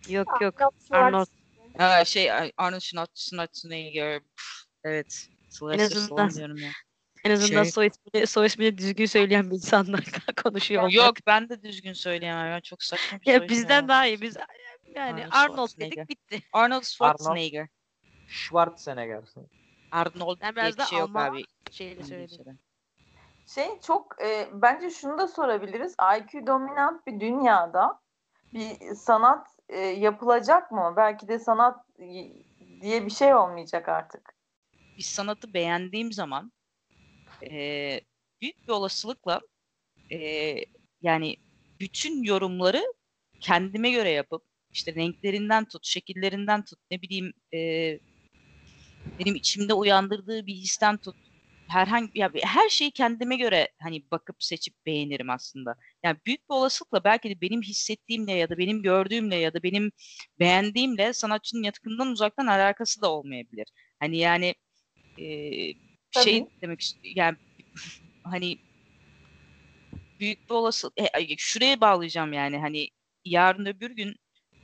Yok 0.10 0.28
yok. 0.42 0.56
Arnold. 0.92 1.28
Ha, 1.78 2.06
şey 2.06 2.32
Arnold 2.32 2.80
Schwarz- 2.82 3.16
Schwarzenegger. 3.30 4.22
Evet. 4.84 5.28
Sylvester 5.50 5.86
azından- 5.86 6.06
Stallone 6.06 6.34
diyorum 6.34 6.58
ya. 6.58 6.72
En 7.24 7.32
azından 7.32 7.64
Şey- 7.64 7.72
soy 7.72 7.88
ismini, 7.88 8.28
soy 8.28 8.46
ismini 8.46 8.78
düzgün 8.78 9.06
söyleyen 9.06 9.50
bir 9.52 9.56
insanlar 9.56 10.04
konuşuyor. 10.44 10.82
olmak. 10.82 10.94
Yok 10.94 11.16
ben 11.28 11.50
de 11.50 11.64
düzgün 11.64 11.94
söyleyemem. 11.94 12.52
Ya 12.52 12.62
çok 12.62 12.84
saçma 12.84 13.22
bir 13.22 13.32
Ya 13.32 13.38
soy 13.40 13.50
bizden 13.50 13.88
daha 13.88 14.08
iyi. 14.08 14.22
Biz 14.22 14.38
yani 14.96 15.22
Arnold 15.26 15.32
Arnold 15.34 15.68
Schwarzenegger. 15.68 16.08
dedik 16.08 16.10
bitti. 16.10 16.44
Arnold 16.54 16.84
Schwarzenegger. 16.84 17.68
Schwarzenegger. 18.28 19.24
Arnold 19.92 20.42
Ben 20.42 20.56
diye 20.56 20.64
biraz 20.64 20.74
bir 20.74 20.78
da 20.78 20.86
şey 20.86 21.00
yok 21.00 21.10
Alman 21.10 21.32
abi. 21.32 21.44
şeyle 21.72 22.04
söyledim. 22.04 22.60
Şey 23.48 23.80
çok 23.82 24.22
e, 24.24 24.50
bence 24.54 24.90
şunu 24.90 25.18
da 25.18 25.28
sorabiliriz. 25.28 25.96
IQ 26.20 26.48
dominant 26.48 27.08
bir 27.08 27.20
dünyada 27.20 28.00
bir 28.54 28.96
sanat 28.96 29.48
e, 29.70 29.78
yapılacak 29.80 30.72
mı? 30.72 30.94
Belki 30.98 31.28
de 31.28 31.40
sanat 31.40 31.86
e, 32.00 32.06
diye 32.82 33.06
bir 33.06 33.12
şey 33.12 33.36
olmayacak 33.36 33.90
artık. 33.90 34.34
bir 34.98 35.04
sanatı 35.04 35.54
beğendiğim 35.54 36.12
zaman 36.12 36.52
eee, 37.42 38.02
büyük 38.42 38.68
bir 38.68 38.72
olasılıkla 38.74 39.42
eee, 40.10 40.66
yani 41.02 41.36
bütün 41.80 42.24
yorumları 42.24 42.94
kendime 43.40 43.92
göre 43.92 44.10
yapıp 44.10 44.44
işte 44.74 44.96
renklerinden 44.96 45.66
tut, 45.66 45.86
şekillerinden 45.86 46.66
tut, 46.66 46.80
ne 46.92 47.02
bileyim 47.02 47.34
eee, 47.52 48.00
benim 49.20 49.36
içimde 49.36 49.74
uyandırdığı 49.74 50.46
bir 50.48 50.54
histen 50.56 50.98
tut, 50.98 51.18
herhangi 51.70 52.12
ya 52.16 52.32
her 52.44 52.70
şeyi 52.70 52.92
kendime 52.92 53.36
göre 53.38 53.70
hani 53.82 54.12
bakıp 54.12 54.36
seçip 54.44 54.76
beğenirim 54.86 55.30
aslında. 55.30 55.76
Yani 56.04 56.18
büyük 56.26 56.50
bir 56.50 56.56
olasılıkla 56.56 57.04
belki 57.04 57.30
de 57.30 57.42
benim 57.42 57.62
hissettiğimle 57.62 58.32
ya 58.34 58.50
da 58.50 58.58
benim 58.58 58.82
gördüğümle 58.84 59.36
ya 59.36 59.54
da 59.54 59.64
benim 59.64 59.92
beğendiğimle 60.40 61.14
sanatçının 61.14 61.64
yakından 61.64 62.08
uzaktan 62.08 62.48
alakası 62.48 63.02
da 63.02 63.12
olmayabilir. 63.12 63.68
Hani 64.00 64.18
yani 64.18 64.56
eee, 65.18 65.76
şey 66.12 66.38
Tabii. 66.38 66.48
demek 66.64 66.82
ist- 66.82 67.00
yani 67.04 67.38
hani 68.24 68.60
büyük 70.20 70.50
bir 70.50 70.54
olasılık 70.56 70.94
e, 71.00 71.08
ay, 71.14 71.36
şuraya 71.38 71.82
bağlayacağım 71.82 72.34
yani 72.34 72.58
hani 72.58 72.88
yarın 73.26 73.66
öbür 73.66 73.92
gün 73.92 74.16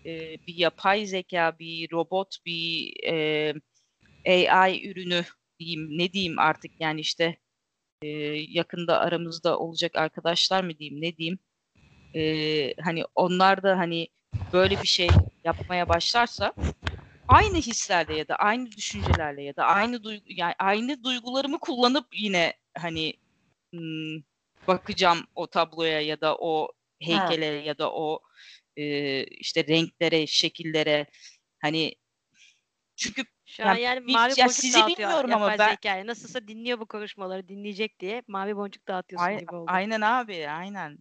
e, 0.10 0.38
bir 0.48 0.56
yapay 0.56 1.06
zeka, 1.06 1.60
bir 1.60 1.92
robot, 1.92 2.38
bir 2.46 2.94
e, 4.26 4.62
AI 4.62 4.88
ürünü 4.92 5.26
diyeyim 5.60 5.90
ne 6.00 6.14
diyeyim 6.14 6.40
artık 6.40 6.72
yani 6.82 7.02
işte 7.02 7.40
e, 8.04 8.08
yakında 8.50 9.00
aramızda 9.00 9.60
olacak 9.60 9.96
arkadaşlar 9.98 10.64
mı 10.64 10.80
diyeyim 10.80 11.02
ne 11.02 11.18
diyeyim? 11.18 11.40
E, 12.16 12.76
hani 12.82 13.04
onlar 13.16 13.64
da 13.64 13.78
hani 13.80 14.08
böyle 14.54 14.82
bir 14.82 14.88
şey 14.88 15.10
yapmaya 15.46 15.90
başlarsa 15.90 16.54
aynı 17.28 17.58
hislerle 17.58 18.16
ya 18.16 18.28
da 18.28 18.36
aynı 18.36 18.72
düşüncelerle 18.72 19.44
ya 19.44 19.56
da 19.56 19.66
aynı 19.66 20.04
duygu 20.04 20.26
yani 20.28 20.54
aynı 20.60 21.04
duygularımı 21.04 21.60
kullanıp 21.60 22.08
yine 22.14 22.54
hani 22.78 23.14
hmm, 23.74 24.24
bakacağım 24.68 25.20
o 25.36 25.48
tabloya 25.48 26.02
ya 26.02 26.22
da 26.22 26.38
o 26.38 26.70
heykele 27.02 27.46
ya 27.46 27.78
da 27.78 27.94
o 27.94 28.22
e, 28.80 29.24
işte 29.24 29.68
renklere, 29.68 30.28
şekillere 30.28 31.06
hani 31.62 31.96
çünkü 32.96 33.24
Şu 33.46 33.64
an 33.64 33.68
Yani 33.68 33.82
yani 33.82 34.08
bir- 34.08 34.14
mavi 34.14 34.34
ya 34.38 34.46
boncuk 34.46 34.56
sizi 34.60 34.74
dağıtıyor 34.80 34.98
bilmiyorum 35.10 35.34
ama 35.34 35.58
ben- 35.58 35.70
zekaya. 35.70 36.08
Nasılsa 36.08 36.48
dinliyor 36.48 36.80
bu 36.80 36.86
konuşmaları 36.86 37.48
dinleyecek 37.48 38.00
diye 38.00 38.24
mavi 38.28 38.56
boncuk 38.56 38.88
dağıtıyorsun 38.88 39.26
ay- 39.26 39.40
gibi 39.40 39.56
oldu. 39.56 39.72
aynen 39.72 40.02
abi 40.02 40.50
aynen. 40.50 40.98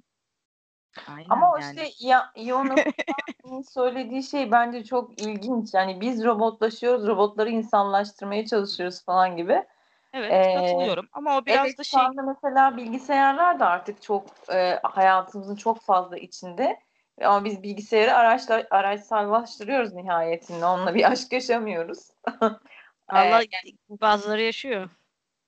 Aynen 1.06 1.28
Ama 1.30 1.52
o 1.52 1.58
yani. 1.58 1.88
işte 1.88 2.06
ya, 2.06 2.32
Ion 2.36 2.68
Okutan'ın 2.68 3.62
söylediği 3.74 4.22
şey 4.22 4.50
bence 4.50 4.84
çok 4.84 5.20
ilginç. 5.22 5.74
Yani 5.74 6.00
biz 6.00 6.24
robotlaşıyoruz, 6.24 7.06
robotları 7.06 7.50
insanlaştırmaya 7.50 8.46
çalışıyoruz 8.46 9.04
falan 9.04 9.36
gibi. 9.36 9.64
Evet 10.12 10.32
Ee, 10.32 10.54
katılıyorum 10.54 11.08
ama 11.12 11.36
o 11.38 11.46
biraz 11.46 11.66
evet 11.66 11.78
da 11.78 11.84
şu 11.84 11.90
şey 11.90 12.00
anda 12.00 12.22
mesela 12.22 12.76
bilgisayarlar 12.76 13.60
da 13.60 13.66
artık 13.66 14.02
çok 14.02 14.26
e, 14.52 14.80
hayatımızın 14.82 15.56
çok 15.56 15.80
fazla 15.82 16.18
içinde. 16.18 16.80
Ama 17.24 17.44
biz 17.44 17.62
bilgisayarı 17.62 18.14
araçla, 18.14 18.66
araçsallaştırıyoruz 18.70 19.92
nihayetinde. 19.92 20.64
Onunla 20.64 20.94
bir 20.94 21.12
aşk 21.12 21.32
yaşamıyoruz. 21.32 21.98
Allah 23.08 23.42
Ee, 23.42 23.46
bazıları 23.88 24.42
yaşıyor. 24.42 24.90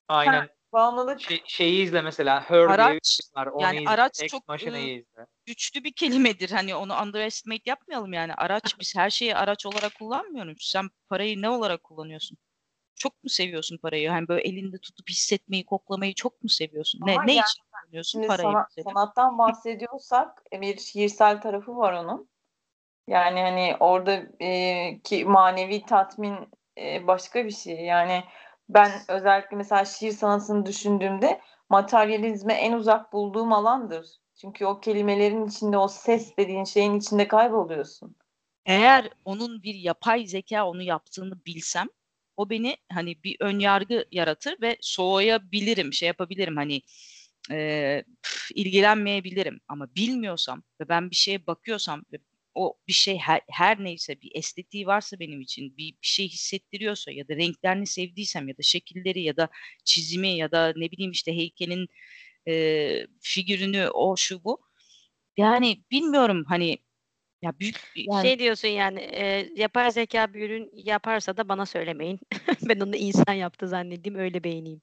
Aynen. 0.09 0.49
Bağımlılık 0.73 1.21
Şey, 1.21 1.43
şeyi 1.47 1.83
izle 1.85 2.03
mesela. 2.03 2.41
Her 2.41 2.57
diye 2.57 2.69
bir 2.69 2.73
Araç, 2.73 3.07
şey 3.07 3.27
var. 3.37 3.47
Onu 3.47 3.63
yani 3.63 3.77
izle. 3.79 3.91
araç 3.91 4.23
Ex 4.23 4.31
çok, 4.31 4.51
ıı, 4.51 4.79
izle. 4.79 5.27
güçlü 5.47 5.85
bir 5.85 5.93
kelimedir. 5.93 6.51
Hani 6.51 6.75
onu 6.75 7.03
underestimate 7.03 7.63
yapmayalım 7.67 8.13
yani. 8.13 8.35
Araç 8.35 8.63
biz 8.81 8.97
her 8.97 9.11
şeyi 9.11 9.37
araç 9.37 9.67
olarak 9.67 9.95
kullanmıyoruz. 9.95 10.71
Sen 10.73 10.89
parayı 11.09 11.43
ne 11.43 11.49
olarak 11.49 11.85
kullanıyorsun? 11.85 12.39
Çok 12.95 13.25
mu 13.25 13.31
seviyorsun 13.31 13.77
parayı? 13.77 14.11
Hani 14.11 14.29
böyle 14.29 14.43
elinde 14.43 14.79
tutup 14.79 15.09
hissetmeyi, 15.09 15.67
koklamayı 15.67 16.15
çok 16.15 16.43
mu 16.43 16.49
seviyorsun? 16.49 17.01
Ne 17.07 17.13
Ama 17.13 17.25
ne 17.25 17.35
yani 17.35 17.45
için 17.45 17.63
kullanıyorsun 17.91 18.19
Şimdi 18.19 18.27
parayı 18.27 18.43
sana- 18.43 18.69
sanattan 18.85 19.39
bahsediyorsak 19.39 20.43
bir 20.53 20.79
şiirsel 20.79 21.41
tarafı 21.41 21.77
var 21.77 21.93
onun. 21.93 22.29
Yani 23.07 23.41
hani 23.41 23.77
orada 23.81 24.23
e, 24.41 25.01
ki 25.05 25.25
manevi 25.25 25.83
tatmin 25.83 26.37
e, 26.79 27.07
başka 27.07 27.45
bir 27.45 27.51
şey. 27.51 27.81
Yani 27.81 28.25
ben 28.69 28.93
özellikle 29.09 29.57
mesela 29.57 29.85
şiir 29.85 30.13
sanatını 30.13 30.67
düşündüğümde 30.67 31.41
materyalizme 31.69 32.55
en 32.55 32.73
uzak 32.73 33.13
bulduğum 33.13 33.53
alandır. 33.53 34.07
Çünkü 34.41 34.67
o 34.67 34.81
kelimelerin 34.81 35.47
içinde 35.47 35.77
o 35.79 35.89
ses 35.89 36.37
dediğin 36.37 36.65
şeyin 36.65 36.99
içinde 36.99 37.29
kayboluyorsun. 37.29 38.17
Eğer 38.67 39.11
onun 39.25 39.63
bir 39.63 39.75
yapay 39.75 40.27
zeka 40.27 40.67
onu 40.67 40.83
yaptığını 40.83 41.45
bilsem 41.47 41.87
o 42.37 42.51
beni 42.51 42.77
hani 42.93 43.25
bir 43.25 43.37
ön 43.41 43.59
yargı 43.59 44.05
yaratır 44.13 44.61
ve 44.61 44.77
soğuyabilirim, 44.81 45.93
şey 45.93 46.07
yapabilirim 46.07 46.57
hani 46.57 46.83
püf, 48.23 48.51
ilgilenmeyebilirim 48.55 49.61
ama 49.69 49.95
bilmiyorsam 49.97 50.63
ve 50.81 50.89
ben 50.89 51.11
bir 51.11 51.17
şeye 51.17 51.47
bakıyorsam 51.47 52.03
ve 52.13 52.19
o 52.55 52.79
bir 52.89 52.93
şey 52.93 53.19
her, 53.19 53.41
her 53.51 53.85
neyse 53.85 54.21
bir 54.21 54.31
estetiği 54.35 54.87
varsa 54.87 55.21
benim 55.21 55.41
için 55.41 55.77
bir, 55.77 55.93
bir 55.93 56.07
şey 56.07 56.29
hissettiriyorsa 56.29 57.13
ya 57.13 57.29
da 57.29 57.37
renklerini 57.37 57.87
sevdiysem 57.87 58.49
ya 58.49 58.59
da 58.59 58.63
şekilleri 58.63 59.23
ya 59.23 59.37
da 59.37 59.49
çizimi 59.85 60.29
ya 60.29 60.51
da 60.51 60.73
ne 60.77 60.91
bileyim 60.91 61.13
işte 61.13 61.37
heykelin 61.37 61.89
eee, 62.47 63.07
figürünü 63.21 63.89
o 63.89 64.17
şu 64.17 64.45
bu 64.45 64.59
yani 65.37 65.83
bilmiyorum 65.91 66.45
hani 66.49 66.79
ya 67.43 67.59
büyük 67.59 67.77
yani 67.97 68.23
Şey 68.23 68.39
diyorsun 68.39 68.69
yani 68.69 69.01
e, 69.01 69.49
yapay 69.57 69.91
zeka 69.91 70.35
bir 70.35 70.51
ürün 70.51 70.71
yaparsa 70.73 71.37
da 71.37 71.49
bana 71.49 71.67
söylemeyin. 71.67 72.21
ben 72.69 72.81
onu 72.81 72.97
insan 72.97 73.33
yaptı 73.33 73.69
zannedeyim 73.69 74.19
öyle 74.19 74.45
beğeneyim. 74.45 74.83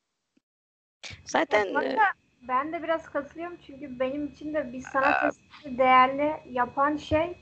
Zaten 1.25 1.65
e, 1.65 1.73
da 1.73 2.13
ben 2.47 2.73
de 2.73 2.83
biraz 2.83 3.09
katılıyorum 3.09 3.57
çünkü 3.67 3.99
benim 3.99 4.27
için 4.27 4.53
de 4.53 4.73
bir 4.73 4.81
sanat 4.81 5.23
eseri 5.23 5.77
değerli 5.77 6.33
yapan 6.51 6.97
şey 6.97 7.33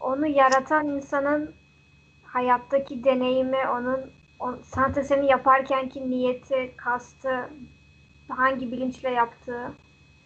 onu 0.00 0.26
yaratan 0.26 0.86
insanın 0.86 1.54
hayattaki 2.24 3.04
deneyimi, 3.04 3.68
onun 3.68 4.10
o 4.40 4.56
sanat 4.64 4.98
eserini 4.98 5.30
yaparkenki 5.30 6.10
niyeti, 6.10 6.72
kastı, 6.76 7.50
hangi 8.28 8.72
bilinçle 8.72 9.10
yaptığı. 9.10 9.72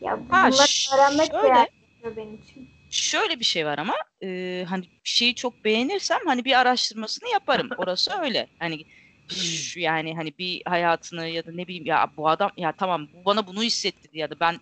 Ya 0.01 0.13
Ha, 0.31 0.51
bunları 0.51 0.95
öğrenmek 0.95 1.31
şöyle. 1.31 1.55
değerli 1.55 2.17
benim 2.17 2.35
için. 2.35 2.69
Şöyle 2.91 3.41
bir 3.41 3.45
şey 3.45 3.67
var 3.67 3.79
ama 3.79 3.95
e, 4.23 4.65
hani 4.69 4.83
bir 4.83 5.11
şeyi 5.11 5.35
çok 5.35 5.65
beğenirsem 5.65 6.19
hani 6.27 6.45
bir 6.45 6.61
araştırmasını 6.61 7.29
yaparım. 7.29 7.69
Orası 7.77 8.13
öyle. 8.21 8.47
Hani 8.59 8.85
şu 9.29 9.81
yani 9.81 10.15
hani 10.15 10.39
bir 10.39 10.63
hayatını 10.67 11.29
ya 11.29 11.47
da 11.47 11.51
ne 11.53 11.67
bileyim 11.69 11.87
ya 11.87 12.13
bu 12.17 12.29
adam 12.29 12.51
ya 12.57 12.73
tamam 12.77 13.09
bu 13.13 13.25
bana 13.25 13.47
bunu 13.47 13.63
hissettirdi 13.63 14.19
ya 14.19 14.31
da 14.31 14.41
ben 14.41 14.61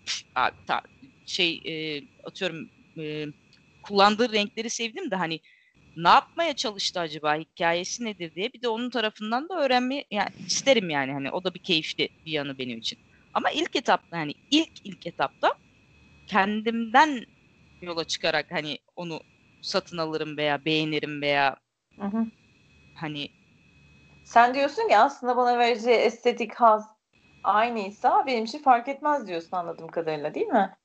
ta- 0.67 0.83
şey 1.25 1.63
e, 1.67 2.03
atıyorum 2.25 2.71
e, 3.01 3.27
kullandığı 3.83 4.33
renkleri 4.33 4.71
sevdim 4.71 5.11
de 5.11 5.17
hani 5.17 5.41
ne 5.97 6.09
yapmaya 6.09 6.57
çalıştı 6.57 7.01
acaba 7.01 7.37
hikayesi 7.37 8.05
nedir 8.05 8.35
diye 8.35 8.53
bir 8.53 8.63
de 8.63 8.69
onun 8.69 8.91
tarafından 8.91 9.49
da 9.49 9.65
öğrenmeyi 9.65 10.07
yani 10.11 10.29
isterim 10.47 10.91
yani 10.91 11.13
hani 11.13 11.31
o 11.31 11.45
da 11.45 11.55
bir 11.55 11.59
keyifli 11.61 12.09
bir 12.25 12.33
yanı 12.33 12.59
benim 12.59 12.79
için. 12.79 12.99
Ama 13.33 13.51
ilk 13.51 13.77
etapta 13.77 14.19
hani 14.19 14.35
ilk 14.51 14.73
ilk 14.85 15.07
etapta 15.07 15.55
kendimden 16.27 17.27
yola 17.83 18.05
çıkarak 18.05 18.51
hani 18.51 18.79
onu 18.97 19.21
satın 19.61 19.99
alırım 19.99 20.37
veya 20.37 20.65
beğenirim 20.65 21.23
veya 21.23 21.57
Hı 22.01 22.07
hı. 22.07 22.27
hani 22.95 23.29
Sen 24.31 24.55
diyorsun 24.55 24.89
ki 24.89 24.97
aslında 24.97 25.37
bana 25.37 25.59
vereceği 25.59 25.97
estetik 25.97 26.55
haz 26.55 26.87
aynıysa 27.45 28.27
benim 28.27 28.45
için 28.45 28.59
fark 28.59 28.89
etmez 28.89 29.27
diyorsun 29.27 29.57
anladığım 29.57 29.89
kadarıyla 29.89 30.35
değil 30.35 30.47
mi? 30.47 30.77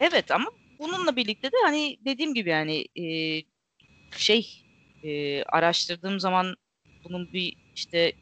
Evet 0.00 0.30
ama 0.30 0.50
bununla 0.78 1.16
birlikte 1.16 1.52
de 1.52 1.56
hani 1.64 1.98
dediğim 2.04 2.34
gibi 2.34 2.50
yani 2.50 2.86
e, 2.96 3.04
şey 4.16 4.64
e, 5.04 5.42
araştırdığım 5.42 6.20
zaman 6.20 6.54
bunun 7.04 7.32
bir 7.32 7.56
işte 7.74 8.12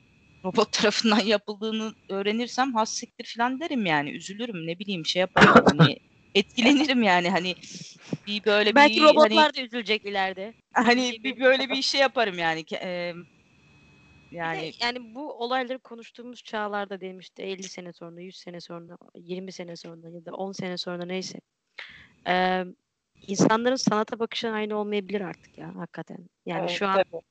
robot 0.45 0.73
tarafından 0.83 1.21
yapıldığını 1.21 1.95
öğrenirsem 2.09 2.75
has 2.75 2.93
siktir 2.93 3.35
falan 3.37 3.61
derim 3.61 3.87
yani 3.87 4.11
üzülürüm 4.11 4.67
ne 4.67 4.79
bileyim 4.79 5.07
şey 5.07 5.21
yaparım 5.21 5.65
hani 5.79 5.97
etkilenirim 6.35 7.03
yani 7.03 7.31
hani 7.31 7.55
bir 8.27 8.45
böyle 8.45 8.75
Belki 8.75 8.97
bir 8.97 9.03
robotlar 9.03 9.31
hani, 9.31 9.57
da 9.57 9.61
üzülecek 9.63 10.05
ileride. 10.05 10.55
hani 10.73 11.25
bir 11.25 11.41
böyle 11.41 11.69
bir 11.71 11.83
şey 11.83 12.01
yaparım 12.01 12.39
yani 12.39 12.65
e, 12.73 13.15
Yani 14.31 14.57
yani 14.59 14.73
yani 14.81 15.15
bu 15.15 15.33
olayları 15.33 15.79
konuştuğumuz 15.79 16.43
çağlarda 16.43 17.01
diyelim 17.01 17.19
işte 17.19 17.43
50 17.43 17.63
sene 17.63 17.93
sonra, 17.93 18.21
100 18.21 18.37
sene 18.37 18.61
sonra, 18.61 18.99
20 19.15 19.53
sene 19.53 19.77
sonra 19.77 20.11
ya 20.11 20.25
da 20.25 20.33
10 20.35 20.53
sene 20.53 20.77
sonra 20.79 21.05
neyse. 21.05 21.41
Eee 22.27 22.67
insanların 23.27 23.77
sanata 23.77 24.19
bakışı 24.19 24.51
aynı 24.51 24.77
olmayabilir 24.77 25.21
artık 25.21 25.59
ya 25.59 25.75
hakikaten. 25.77 26.29
Yani 26.47 26.61
Evet, 26.61 26.71
şu 26.71 26.87
an 26.87 26.95
tabii. 26.95 27.23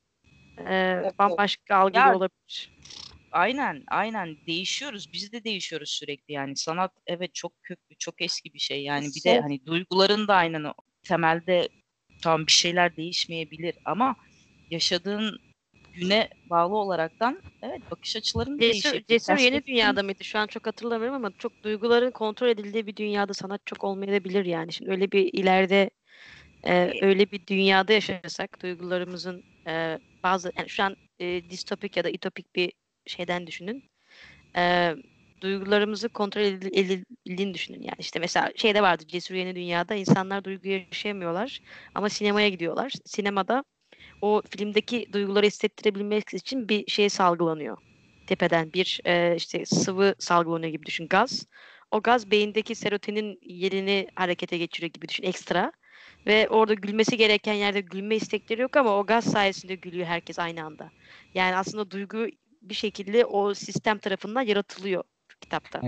tabii. 0.58 1.13
bambaşka 1.20 1.75
algılı 1.75 2.00
Ya- 2.00 2.15
olabilir. 2.15 2.74
Aynen, 3.32 3.84
aynen 3.88 4.38
değişiyoruz. 4.48 5.13
Biz 5.13 5.32
de 5.32 5.44
değişiyoruz 5.44 5.89
sürekli 5.89 6.34
yani. 6.34 6.56
Sanat 6.56 6.91
evet 7.08 7.34
çok 7.36 7.63
köklü, 7.63 7.96
çok 8.00 8.22
eski 8.22 8.53
bir 8.53 8.60
şey. 8.60 8.84
Yani 8.84 9.08
bir 9.15 9.24
de 9.24 9.41
hani 9.41 9.65
duyguların 9.65 10.27
da 10.27 10.36
aynen 10.36 10.74
temelde 11.03 11.70
tam 12.22 12.48
bir 12.48 12.51
şeyler 12.51 12.96
değişmeyebilir 12.96 13.75
ama 13.86 14.15
yaşadığın 14.70 15.39
güne 15.93 16.29
bağlı 16.46 16.75
olaraktan 16.77 17.41
evet 17.62 17.91
bakış 17.91 18.15
açıların 18.15 18.60
Cesur, 18.60 19.00
cesur 19.08 19.38
yeni 19.38 19.65
dünyada 19.65 20.03
mıydı? 20.03 20.24
Şu 20.24 20.39
an 20.39 20.48
çok 20.48 20.67
hatırlamıyorum 20.67 21.15
ama 21.15 21.31
çok 21.38 21.63
duyguların 21.63 22.12
kontrol 22.12 22.48
edildiği 22.48 22.88
bir 22.88 22.96
dünyada 22.96 23.34
sanat 23.34 23.62
çok 23.65 23.84
olmayabilir 23.84 24.46
yani. 24.46 24.74
Şimdi 24.74 24.91
öyle 24.91 25.12
bir 25.12 25.34
ileride 25.34 25.89
e, 26.63 26.93
öyle 27.05 27.31
bir 27.31 27.48
dünyada 27.48 27.93
yaşasak 27.93 28.62
duygularımızın 28.62 29.43
e, 29.67 30.00
bazı 30.24 30.51
yani 30.58 30.69
şu 30.69 30.84
an 30.84 30.96
e, 31.19 31.50
distopik 31.50 31.98
ya 31.98 32.03
da 32.03 32.12
ütopik 32.12 32.55
bir 32.55 32.74
şeyden 33.08 33.48
düşünün. 33.48 33.84
E, 34.58 34.96
duygularımızı 35.41 36.10
kontrol 36.10 36.41
edil- 36.41 37.03
edildiğini 37.25 37.53
düşünün. 37.53 37.81
Yani 37.81 37.96
işte 38.00 38.19
mesela 38.19 38.51
şeyde 38.55 38.81
vardı 38.81 39.08
Cesur 39.08 39.36
Yeni 39.36 39.55
Dünya'da 39.55 39.96
insanlar 39.96 40.43
duygu 40.43 40.67
yaşayamıyorlar 40.67 41.60
ama 41.93 42.10
sinemaya 42.10 42.50
gidiyorlar. 42.50 42.91
Sinemada 43.05 43.63
o 44.21 44.41
filmdeki 44.49 45.05
duyguları 45.13 45.45
hissettirebilmek 45.45 46.33
için 46.33 46.69
bir 46.69 46.91
şey 46.91 47.09
salgılanıyor. 47.09 47.77
Tepeden 48.25 48.73
bir 48.73 48.99
e, 49.05 49.35
işte 49.35 49.65
sıvı 49.65 50.15
salgılanıyor 50.19 50.71
gibi 50.71 50.85
düşün 50.85 51.07
gaz. 51.07 51.45
O 51.91 52.01
gaz 52.01 52.31
beyindeki 52.31 52.75
serotonin 52.75 53.39
yerini 53.41 54.07
harekete 54.15 54.57
geçiriyor 54.57 54.93
gibi 54.93 55.07
düşün 55.07 55.23
ekstra. 55.23 55.71
Ve 56.27 56.49
orada 56.49 56.73
gülmesi 56.73 57.17
gereken 57.17 57.53
yerde 57.53 57.81
gülme 57.81 58.15
istekleri 58.15 58.61
yok 58.61 58.77
ama 58.77 58.99
o 58.99 59.05
gaz 59.05 59.25
sayesinde 59.25 59.75
gülüyor 59.75 60.07
herkes 60.07 60.39
aynı 60.39 60.65
anda. 60.65 60.91
Yani 61.33 61.55
aslında 61.55 61.91
duygu 61.91 62.27
bir 62.61 62.73
şekilde 62.73 63.25
o 63.25 63.53
sistem 63.53 63.97
tarafından 63.99 64.41
yaratılıyor 64.41 65.03
kitapta. 65.41 65.81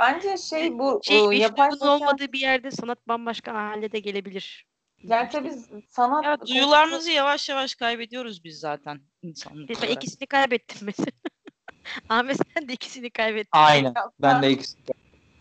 Bence 0.00 0.36
şey 0.36 0.72
bu 0.78 1.00
Şey, 1.02 1.18
e, 1.32 1.36
yapay 1.36 1.70
zeka 1.72 1.92
olmadığı 1.94 2.32
bir 2.32 2.40
yerde 2.40 2.70
sanat 2.70 3.08
bambaşka 3.08 3.54
hale 3.54 3.92
de 3.92 4.00
gelebilir. 4.00 4.66
Yani 5.04 5.26
İşte 5.26 5.38
tabii 5.38 5.82
sanat 5.88 6.24
Ya 6.24 6.40
duyularımızı 6.46 7.10
yavaş 7.10 7.48
yavaş 7.48 7.74
kaybediyoruz 7.74 8.44
biz 8.44 8.58
zaten 8.60 9.00
insanlık 9.22 9.68
Ben 9.68 9.74
olarak. 9.74 9.92
ikisini 9.92 10.26
kaybettim 10.26 10.78
mesela. 10.82 11.10
Ahmet 12.08 12.36
sen 12.54 12.68
de 12.68 12.72
ikisini 12.72 13.10
kaybettin. 13.10 13.50
Aynen. 13.52 13.94
Ben 14.18 14.42
de 14.42 14.50
ikisi. 14.50 14.76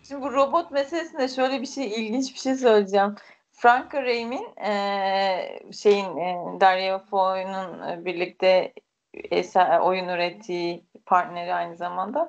Şimdi 0.08 0.22
bu 0.22 0.34
robot 0.34 0.72
meselesinde 0.72 1.28
şöyle 1.28 1.62
bir 1.62 1.66
şey 1.68 1.88
ilginç 1.88 2.34
bir 2.34 2.40
şey 2.40 2.56
söyleyeceğim. 2.56 3.16
Frank 3.52 3.96
Raim'in 3.96 4.48
eee 4.58 5.60
şeyin 5.74 6.18
eee 6.18 6.38
Daria 6.62 7.00
Foy'un 7.00 7.82
e, 7.90 8.06
birlikte 8.06 8.74
eser, 9.14 9.80
oyun 9.80 10.08
ürettiği 10.10 10.86
partneri 11.06 11.54
aynı 11.54 11.76
zamanda. 11.76 12.28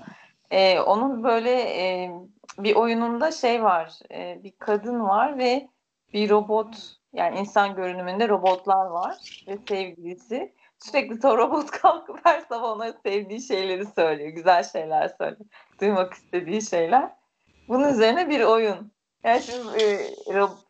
Eee, 0.52 0.80
onun 0.80 1.24
böyle 1.24 1.50
eee, 1.52 2.12
bir 2.59 2.74
oyununda 2.74 3.30
şey 3.33 3.62
var. 3.62 3.98
eee, 4.11 4.40
bir 4.44 4.52
kadın 4.59 5.00
var 5.00 5.38
ve 5.38 5.68
bir 6.12 6.30
robot 6.30 6.96
yani 7.12 7.38
insan 7.38 7.75
görünümünde 7.75 8.29
robotlar 8.29 8.87
var 8.87 9.44
ve 9.48 9.59
sevgilisi. 9.68 10.55
Sürekli 10.79 11.29
o 11.29 11.38
robot 11.38 11.70
kalkıp 11.83 12.20
her 12.25 12.40
sabah 12.40 12.68
ona 12.68 12.92
sevdiği 12.92 13.40
şeyleri 13.40 13.87
söylüyor. 13.87 14.31
Güzel 14.31 14.62
şeyler 14.62 15.09
söylüyor. 15.09 15.51
Duymak 15.81 16.12
istediği 16.12 16.62
şeyler. 16.62 17.11
Bunun 17.68 17.88
üzerine 17.88 18.29
bir 18.29 18.40
oyun. 18.40 18.92
Yani 19.25 19.42
şimdi 19.42 19.79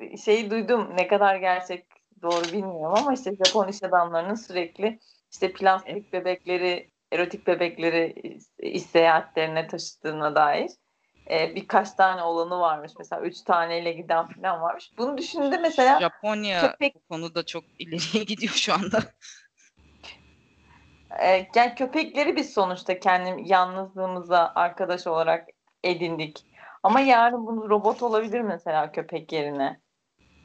e, 0.00 0.16
şeyi 0.16 0.50
duydum 0.50 0.90
ne 0.96 1.08
kadar 1.08 1.36
gerçek 1.36 1.86
doğru 2.22 2.44
bilmiyorum 2.44 2.94
ama 2.96 3.12
işte 3.12 3.36
Japon 3.36 3.68
iş 3.68 3.82
adamlarının 3.82 4.34
sürekli 4.34 4.98
işte 5.32 5.52
plastik 5.52 6.12
bebekleri, 6.12 6.90
erotik 7.12 7.46
bebekleri 7.46 8.12
iş- 8.58 8.82
seyahatlerine 8.82 9.66
taşıdığına 9.66 10.34
dair 10.34 10.70
e, 11.32 11.54
birkaç 11.54 11.92
tane 11.92 12.22
olanı 12.22 12.60
varmış. 12.60 12.92
Mesela 12.98 13.22
üç 13.22 13.42
taneyle 13.42 13.92
giden 13.92 14.28
falan 14.28 14.60
varmış. 14.60 14.90
Bunu 14.98 15.18
düşündüğümde 15.18 15.58
mesela 15.58 16.00
Japonya 16.00 16.60
köpek- 16.60 16.94
bu 16.94 17.00
konuda 17.08 17.46
çok 17.46 17.64
ileriye 17.78 18.24
gidiyor 18.24 18.52
şu 18.52 18.74
anda. 18.74 19.02
e, 21.22 21.46
yani 21.54 21.74
köpekleri 21.74 22.36
biz 22.36 22.52
sonuçta 22.54 22.98
kendi 23.00 23.50
yalnızlığımıza 23.52 24.52
arkadaş 24.54 25.06
olarak 25.06 25.48
edindik. 25.84 26.46
Ama 26.82 27.00
yarın 27.00 27.46
bunu 27.46 27.70
robot 27.70 28.02
olabilir 28.02 28.40
mesela 28.40 28.92
köpek 28.92 29.32
yerine. 29.32 29.80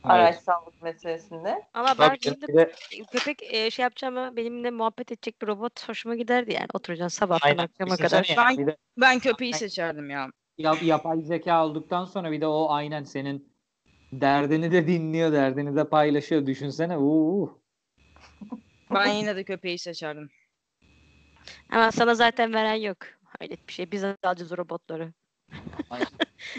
Araçsallık 0.04 0.82
meselesinde. 0.82 1.64
Ama 1.74 1.96
ben 2.00 2.12
de 2.14 2.72
köpek 3.12 3.54
e, 3.54 3.72
şey 3.72 3.84
yapacağım 3.84 4.18
ama 4.18 4.36
benimle 4.36 4.72
muhabbet 4.72 5.12
edecek 5.12 5.42
bir 5.42 5.48
robot 5.48 5.90
hoşuma 5.90 6.16
giderdi 6.16 6.54
yani. 6.54 6.68
Oturacaksın 6.74 7.20
sabahtan 7.20 7.50
aynen. 7.50 7.64
akşama 7.64 7.98
kadar. 7.98 8.36
Ben- 8.38 8.76
Ben 8.98 9.20
köpeği 9.20 9.54
seçerdim 9.54 10.10
ya. 10.10 10.28
Yap- 10.58 10.84
yapay 10.84 11.22
zeka 11.22 11.66
olduktan 11.66 12.06
sonra 12.06 12.32
bir 12.32 12.42
de 12.42 12.48
o 12.48 12.68
aynen 12.70 13.04
senin 13.04 13.50
derdini 14.14 14.72
de 14.72 14.88
dinliyor, 14.88 15.32
derdini 15.32 15.76
de 15.76 15.90
paylaşıyor. 15.90 16.46
Düşünsene. 16.46 16.98
Uuu. 16.98 17.60
Ben 18.94 19.14
yine 19.14 19.36
de 19.36 19.44
köpeği 19.44 19.80
seçerdim. 19.80 20.30
Ama 21.72 21.92
sana 21.92 22.16
zaten 22.16 22.54
veren 22.54 22.76
yok. 22.76 22.98
Hayret 23.40 23.68
bir 23.68 23.74
şey. 23.74 23.92
Biz 23.92 24.04
alacağız 24.04 24.58
robotları. 24.58 25.14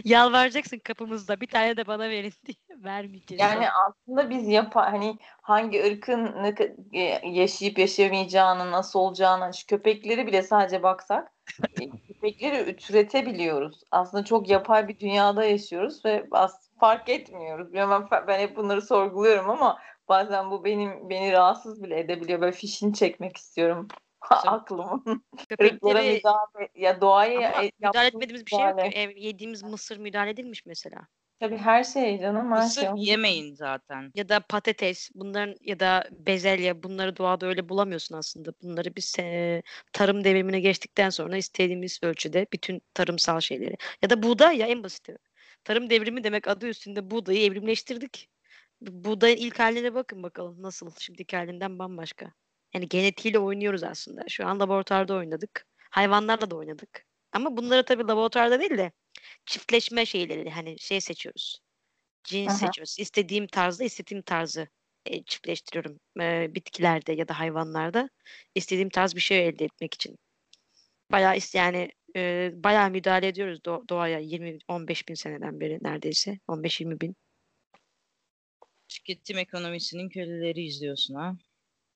Yalvaracaksın 0.05 0.79
kapımızda. 0.79 1.41
Bir 1.41 1.47
tane 1.47 1.77
de 1.77 1.87
bana 1.87 2.11
verin 2.11 2.33
diye. 2.47 2.57
Vermeyeceğiz. 2.85 3.41
Yani 3.41 3.67
aslında 3.71 4.31
biz 4.31 4.49
yapa 4.49 4.93
hani 4.93 5.19
hangi 5.43 5.85
ırkın 5.85 6.25
ne 6.43 6.55
e, 6.93 7.29
yaşayıp 7.29 7.79
yaşayamayacağını, 7.79 8.73
nasıl 8.73 8.99
olacağını, 8.99 9.55
şu 9.55 9.67
köpekleri 9.67 10.27
bile 10.27 10.43
sadece 10.43 10.83
baksak 10.83 11.33
e, 11.81 11.91
köpekleri 12.09 12.77
türetebiliyoruz. 12.77 13.81
Aslında 13.91 14.25
çok 14.25 14.49
yapay 14.49 14.89
bir 14.89 14.99
dünyada 14.99 15.45
yaşıyoruz 15.45 16.05
ve 16.05 16.27
fark 16.81 17.09
etmiyoruz. 17.09 17.73
Ben, 17.73 17.91
ben 18.27 18.39
hep 18.41 18.57
bunları 18.57 18.83
sorguluyorum 18.83 19.51
ama 19.51 19.79
bazen 20.09 20.51
bu 20.51 20.65
benim 20.65 21.11
beni 21.11 21.33
rahatsız 21.33 21.83
bile 21.83 22.01
edebiliyor. 22.01 22.41
Böyle 22.41 22.53
fişini 22.53 22.95
çekmek 22.95 23.37
istiyorum 23.37 23.89
aklımın. 24.21 25.03
Irklara 25.07 25.23
Köpekleri 25.49 26.15
müdahale 26.15 26.69
ya 26.75 27.01
doğaya 27.01 27.49
ama 27.55 27.65
e, 27.65 27.71
müdahale 27.81 28.09
etmediğimiz 28.09 28.47
bir 28.47 28.51
şey 28.51 28.67
yok 28.67 28.79
ki. 28.81 28.87
Ev, 28.87 29.17
yediğimiz 29.17 29.63
mısır 29.63 29.97
müdahale 29.99 30.31
edilmiş 30.31 30.67
mesela. 30.67 31.07
Tabii 31.41 31.57
her 31.57 31.85
şey 31.85 32.21
canım 32.21 32.53
her 32.53 32.63
Mısır 32.63 32.81
şey. 32.81 32.91
yemeyin 32.97 33.55
zaten. 33.55 34.13
Ya 34.15 34.29
da 34.29 34.41
patates 34.41 35.11
bunların 35.15 35.55
ya 35.61 35.81
da 35.81 36.09
bezelye 36.11 36.83
bunları 36.83 37.17
doğada 37.17 37.47
öyle 37.47 37.69
bulamıyorsun 37.69 38.17
aslında. 38.17 38.53
Bunları 38.63 38.97
biz 38.97 39.15
e, 39.19 39.63
tarım 39.93 40.25
devrimine 40.25 40.61
geçtikten 40.61 41.11
sonra 41.11 41.37
istediğimiz 41.37 41.99
ölçüde 42.03 42.47
bütün 42.53 42.83
tarımsal 42.95 43.41
şeyleri 43.41 43.75
ya 44.03 44.11
da 44.11 44.23
buğday 44.23 44.57
ya 44.57 44.67
en 44.67 44.83
basiti. 44.83 45.19
Tarım 45.65 45.91
devrimi 45.91 46.25
demek 46.25 46.49
adı 46.49 46.67
üstünde 46.69 47.11
buğdayı 47.11 47.45
evrimleştirdik. 47.45 48.31
Bu- 48.81 49.05
Buğdayın 49.11 49.37
ilk 49.37 49.59
haline 49.59 49.95
bakın 49.95 50.23
bakalım 50.23 50.63
nasıl 50.63 50.91
şimdiki 50.99 51.37
halinden 51.37 51.79
bambaşka. 51.79 52.33
Yani 52.75 52.89
genetiğiyle 52.89 53.39
oynuyoruz 53.39 53.83
aslında. 53.83 54.23
Şu 54.29 54.47
an 54.47 54.61
laboratuvarda 54.61 55.15
oynadık. 55.15 55.67
Hayvanlarla 55.91 56.51
da 56.51 56.57
oynadık. 56.57 57.07
Ama 57.33 57.57
bunları 57.57 57.85
tabii 57.85 58.03
laboratuvarda 58.03 58.61
değil 58.61 58.79
de 58.79 58.93
çiftleşme 59.47 60.07
şeyleri 60.07 60.51
hani 60.51 60.79
şey 60.79 61.01
seçiyoruz. 61.01 61.61
Cins 62.25 62.49
Aha. 62.49 62.57
seçiyoruz. 62.57 62.97
İstediğim 62.99 63.47
tarzda 63.47 63.85
istediğim 63.85 64.23
tarzı 64.23 64.69
e, 65.07 65.23
çiftleştiriyorum 65.23 66.01
e, 66.21 66.55
bitkilerde 66.55 67.13
ya 67.13 67.29
da 67.29 67.39
hayvanlarda 67.39 68.11
istediğim 68.55 68.89
tarz 68.89 69.15
bir 69.15 69.21
şey 69.21 69.49
elde 69.49 69.65
etmek 69.65 69.95
için. 69.95 70.19
Bayağı 71.13 71.37
is- 71.37 71.57
yani 71.57 71.93
e, 72.17 72.51
bayağı 72.55 72.91
müdahale 72.91 73.27
ediyoruz 73.29 73.59
do- 73.59 73.89
doğaya 73.89 74.21
20-15 74.21 75.09
bin 75.09 75.15
seneden 75.15 75.61
beri 75.61 75.79
neredeyse 75.83 76.39
15-20 76.49 77.01
bin. 77.01 77.17
Tüketim 78.89 79.39
ekonomisinin 79.39 80.09
köleleri 80.09 80.65
izliyorsun 80.65 81.15
ha. 81.15 81.37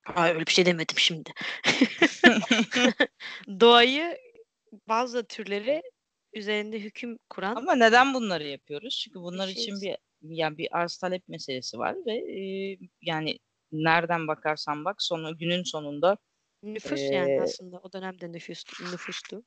Ay, 0.05 0.31
öyle 0.31 0.45
bir 0.45 0.51
şey 0.51 0.65
demedim 0.65 0.97
şimdi. 0.97 1.33
Doğayı 3.59 4.17
bazı 4.87 5.27
türleri 5.27 5.81
üzerinde 6.33 6.79
hüküm 6.79 7.19
kuran 7.29 7.55
Ama 7.55 7.75
neden 7.75 8.13
bunları 8.13 8.47
yapıyoruz? 8.47 8.99
Çünkü 9.03 9.19
bunlar 9.19 9.47
şey 9.47 9.63
için 9.63 9.81
bir 9.81 9.97
yani 10.21 10.57
bir 10.57 10.77
arz 10.77 10.97
talep 10.97 11.27
meselesi 11.27 11.77
var 11.77 11.95
ve 12.05 12.13
e, 12.13 12.77
yani 13.01 13.39
nereden 13.71 14.27
bakarsan 14.27 14.85
bak 14.85 15.01
sonu 15.01 15.37
günün 15.37 15.63
sonunda 15.63 16.17
nüfus 16.63 17.01
yani 17.01 17.31
Ee, 17.31 17.41
aslında 17.41 17.79
o 17.79 17.93
dönemde 17.93 18.31
nüfus 18.31 18.63
nüfustu. 18.91 19.43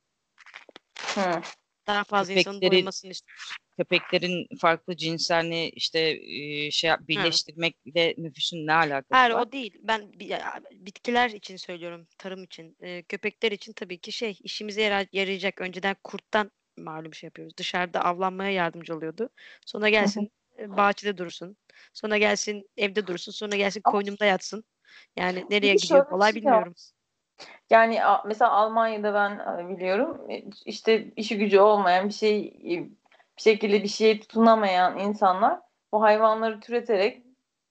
Hı. 1.01 1.43
Daha 1.87 2.05
fazla 2.05 2.33
insanın 2.33 2.63
doymasını 2.63 3.11
istiyoruz. 3.11 3.57
Köpeklerin 3.77 4.47
farklı 4.61 4.97
cinslerini 4.97 5.69
işte 5.69 6.01
e, 6.23 6.71
şey 6.71 6.89
yap- 6.91 7.09
birleştirmekle 7.09 8.15
nüfusun 8.19 8.67
ne 8.67 8.73
alakası 8.73 9.07
Hayır 9.11 9.31
var? 9.35 9.43
o 9.43 9.53
değil. 9.53 9.79
Ben 9.83 10.13
bi- 10.13 10.25
ya, 10.25 10.61
bitkiler 10.73 11.31
için 11.31 11.57
söylüyorum, 11.57 12.07
tarım 12.19 12.45
için. 12.45 12.77
Ee, 12.81 13.03
köpekler 13.03 13.53
için 13.53 13.73
tabii 13.73 13.99
ki 13.99 14.13
şey 14.13 14.39
işimize 14.43 14.83
yara- 14.83 15.07
yarayacak. 15.13 15.61
Önceden 15.61 15.97
kurttan 16.05 16.51
malum 16.79 17.15
şey 17.15 17.27
yapıyoruz. 17.27 17.57
Dışarıda 17.57 18.05
avlanmaya 18.05 18.51
yardımcı 18.51 18.97
oluyordu. 18.97 19.29
Sonra 19.67 19.89
gelsin 19.89 20.31
e, 20.59 20.77
bahçede 20.77 21.19
dursun. 21.19 21.57
Sonra 21.93 22.19
gelsin 22.19 22.71
evde 22.77 23.07
dursun. 23.07 23.33
Sonra 23.33 23.57
gelsin 23.57 23.81
koynumda 23.81 24.25
yatsın. 24.25 24.65
Yani 25.17 25.47
nereye 25.51 25.69
de 25.69 25.75
gidiyor 25.75 25.79
şöyle 26.01 26.07
bir 26.11 26.11
olay 26.17 26.33
şey 26.33 26.43
bilmiyorum. 26.43 26.75
Yani 27.71 28.05
a- 28.05 28.23
mesela 28.27 28.51
Almanya'da 28.51 29.15
ben 29.15 29.65
e, 29.65 29.77
biliyorum 29.77 30.31
e, 30.31 30.45
işte 30.65 31.13
işi 31.17 31.39
gücü 31.39 31.59
olmayan 31.61 32.09
bir 32.09 32.15
şey 32.15 32.41
e, 32.47 32.89
bir 33.39 33.43
şekilde 33.43 33.83
bir 33.83 33.89
şeye 33.89 34.21
tutunamayan 34.21 34.99
insanlar 34.99 35.61
bu 35.93 36.03
hayvanları 36.03 36.61
türeterek 36.61 37.23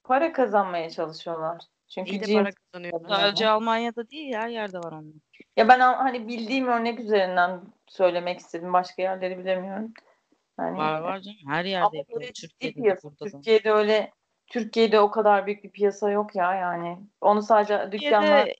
para 0.03 0.33
kazanmaya 0.33 0.89
çalışıyorlar. 0.89 1.61
Çünkü 1.87 2.11
İyi 2.11 2.21
de 2.21 2.25
cins- 2.25 2.33
para 2.43 2.51
kazanıyorlar. 2.51 3.09
Sadece 3.09 3.47
Almanya'da 3.47 4.09
değil 4.09 4.33
her 4.33 4.49
yerde 4.49 4.79
var 4.79 4.91
onlar. 4.91 5.13
ya 5.57 5.67
ben 5.67 5.79
hani 5.79 6.27
bildiğim 6.27 6.67
örnek 6.67 6.99
üzerinden 6.99 7.61
söylemek 7.87 8.39
istedim. 8.39 8.73
Başka 8.73 9.01
yerleri 9.01 9.37
bilemiyorum. 9.37 9.93
Yani 10.59 10.77
Var 10.77 11.01
var 11.01 11.19
canım 11.19 11.37
her 11.47 11.59
Ama 11.59 11.65
yerde 11.65 11.97
yapılıyor. 11.97 12.33
ciddi 12.33 12.47
Türkiye'de 12.47 12.75
de 12.77 12.81
piyasa. 12.81 13.09
Türkiye'de 13.09 13.71
öyle 13.71 14.11
Türkiye'de 14.47 14.99
o 14.99 15.11
kadar 15.11 15.45
büyük 15.45 15.63
bir 15.63 15.71
piyasa 15.71 16.09
yok 16.11 16.35
ya 16.35 16.55
yani. 16.55 16.97
Onu 17.21 17.41
sadece 17.41 17.91
dükkanlar. 17.91 18.55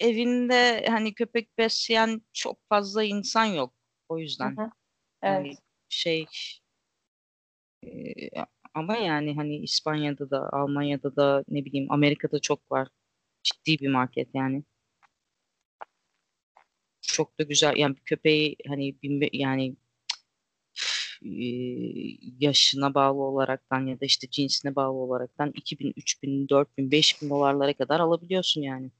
Evinde 0.00 0.86
hani 0.88 1.14
köpek 1.14 1.58
besleyen 1.58 2.22
çok 2.32 2.56
fazla 2.68 3.02
insan 3.04 3.44
yok. 3.44 3.72
O 4.08 4.18
yüzden. 4.18 4.56
Hı 4.56 4.62
hı. 4.62 4.70
Yani 5.22 5.48
Evet. 5.48 5.58
Şey 5.92 6.26
e, 7.84 8.30
ama 8.74 8.96
yani 8.96 9.34
hani 9.34 9.56
İspanya'da 9.56 10.30
da 10.30 10.50
Almanya'da 10.52 11.16
da 11.16 11.44
ne 11.48 11.64
bileyim 11.64 11.86
Amerika'da 11.92 12.40
çok 12.40 12.72
var. 12.72 12.88
Ciddi 13.42 13.78
bir 13.78 13.88
market 13.88 14.28
yani. 14.34 14.64
Çok 17.02 17.38
da 17.38 17.42
güzel 17.42 17.76
yani 17.76 17.94
köpeği 18.04 18.56
hani 18.68 19.02
bin, 19.02 19.28
yani 19.32 19.76
yaşına 22.40 22.94
bağlı 22.94 23.22
olaraktan 23.22 23.86
ya 23.86 24.00
da 24.00 24.04
işte 24.04 24.30
cinsine 24.30 24.76
bağlı 24.76 24.96
olaraktan 24.98 25.52
2000, 25.54 25.92
3000, 25.96 26.48
4000, 26.48 26.90
5000 26.90 27.30
dolarlara 27.30 27.72
kadar 27.76 28.00
alabiliyorsun 28.00 28.62
yani. 28.62 28.90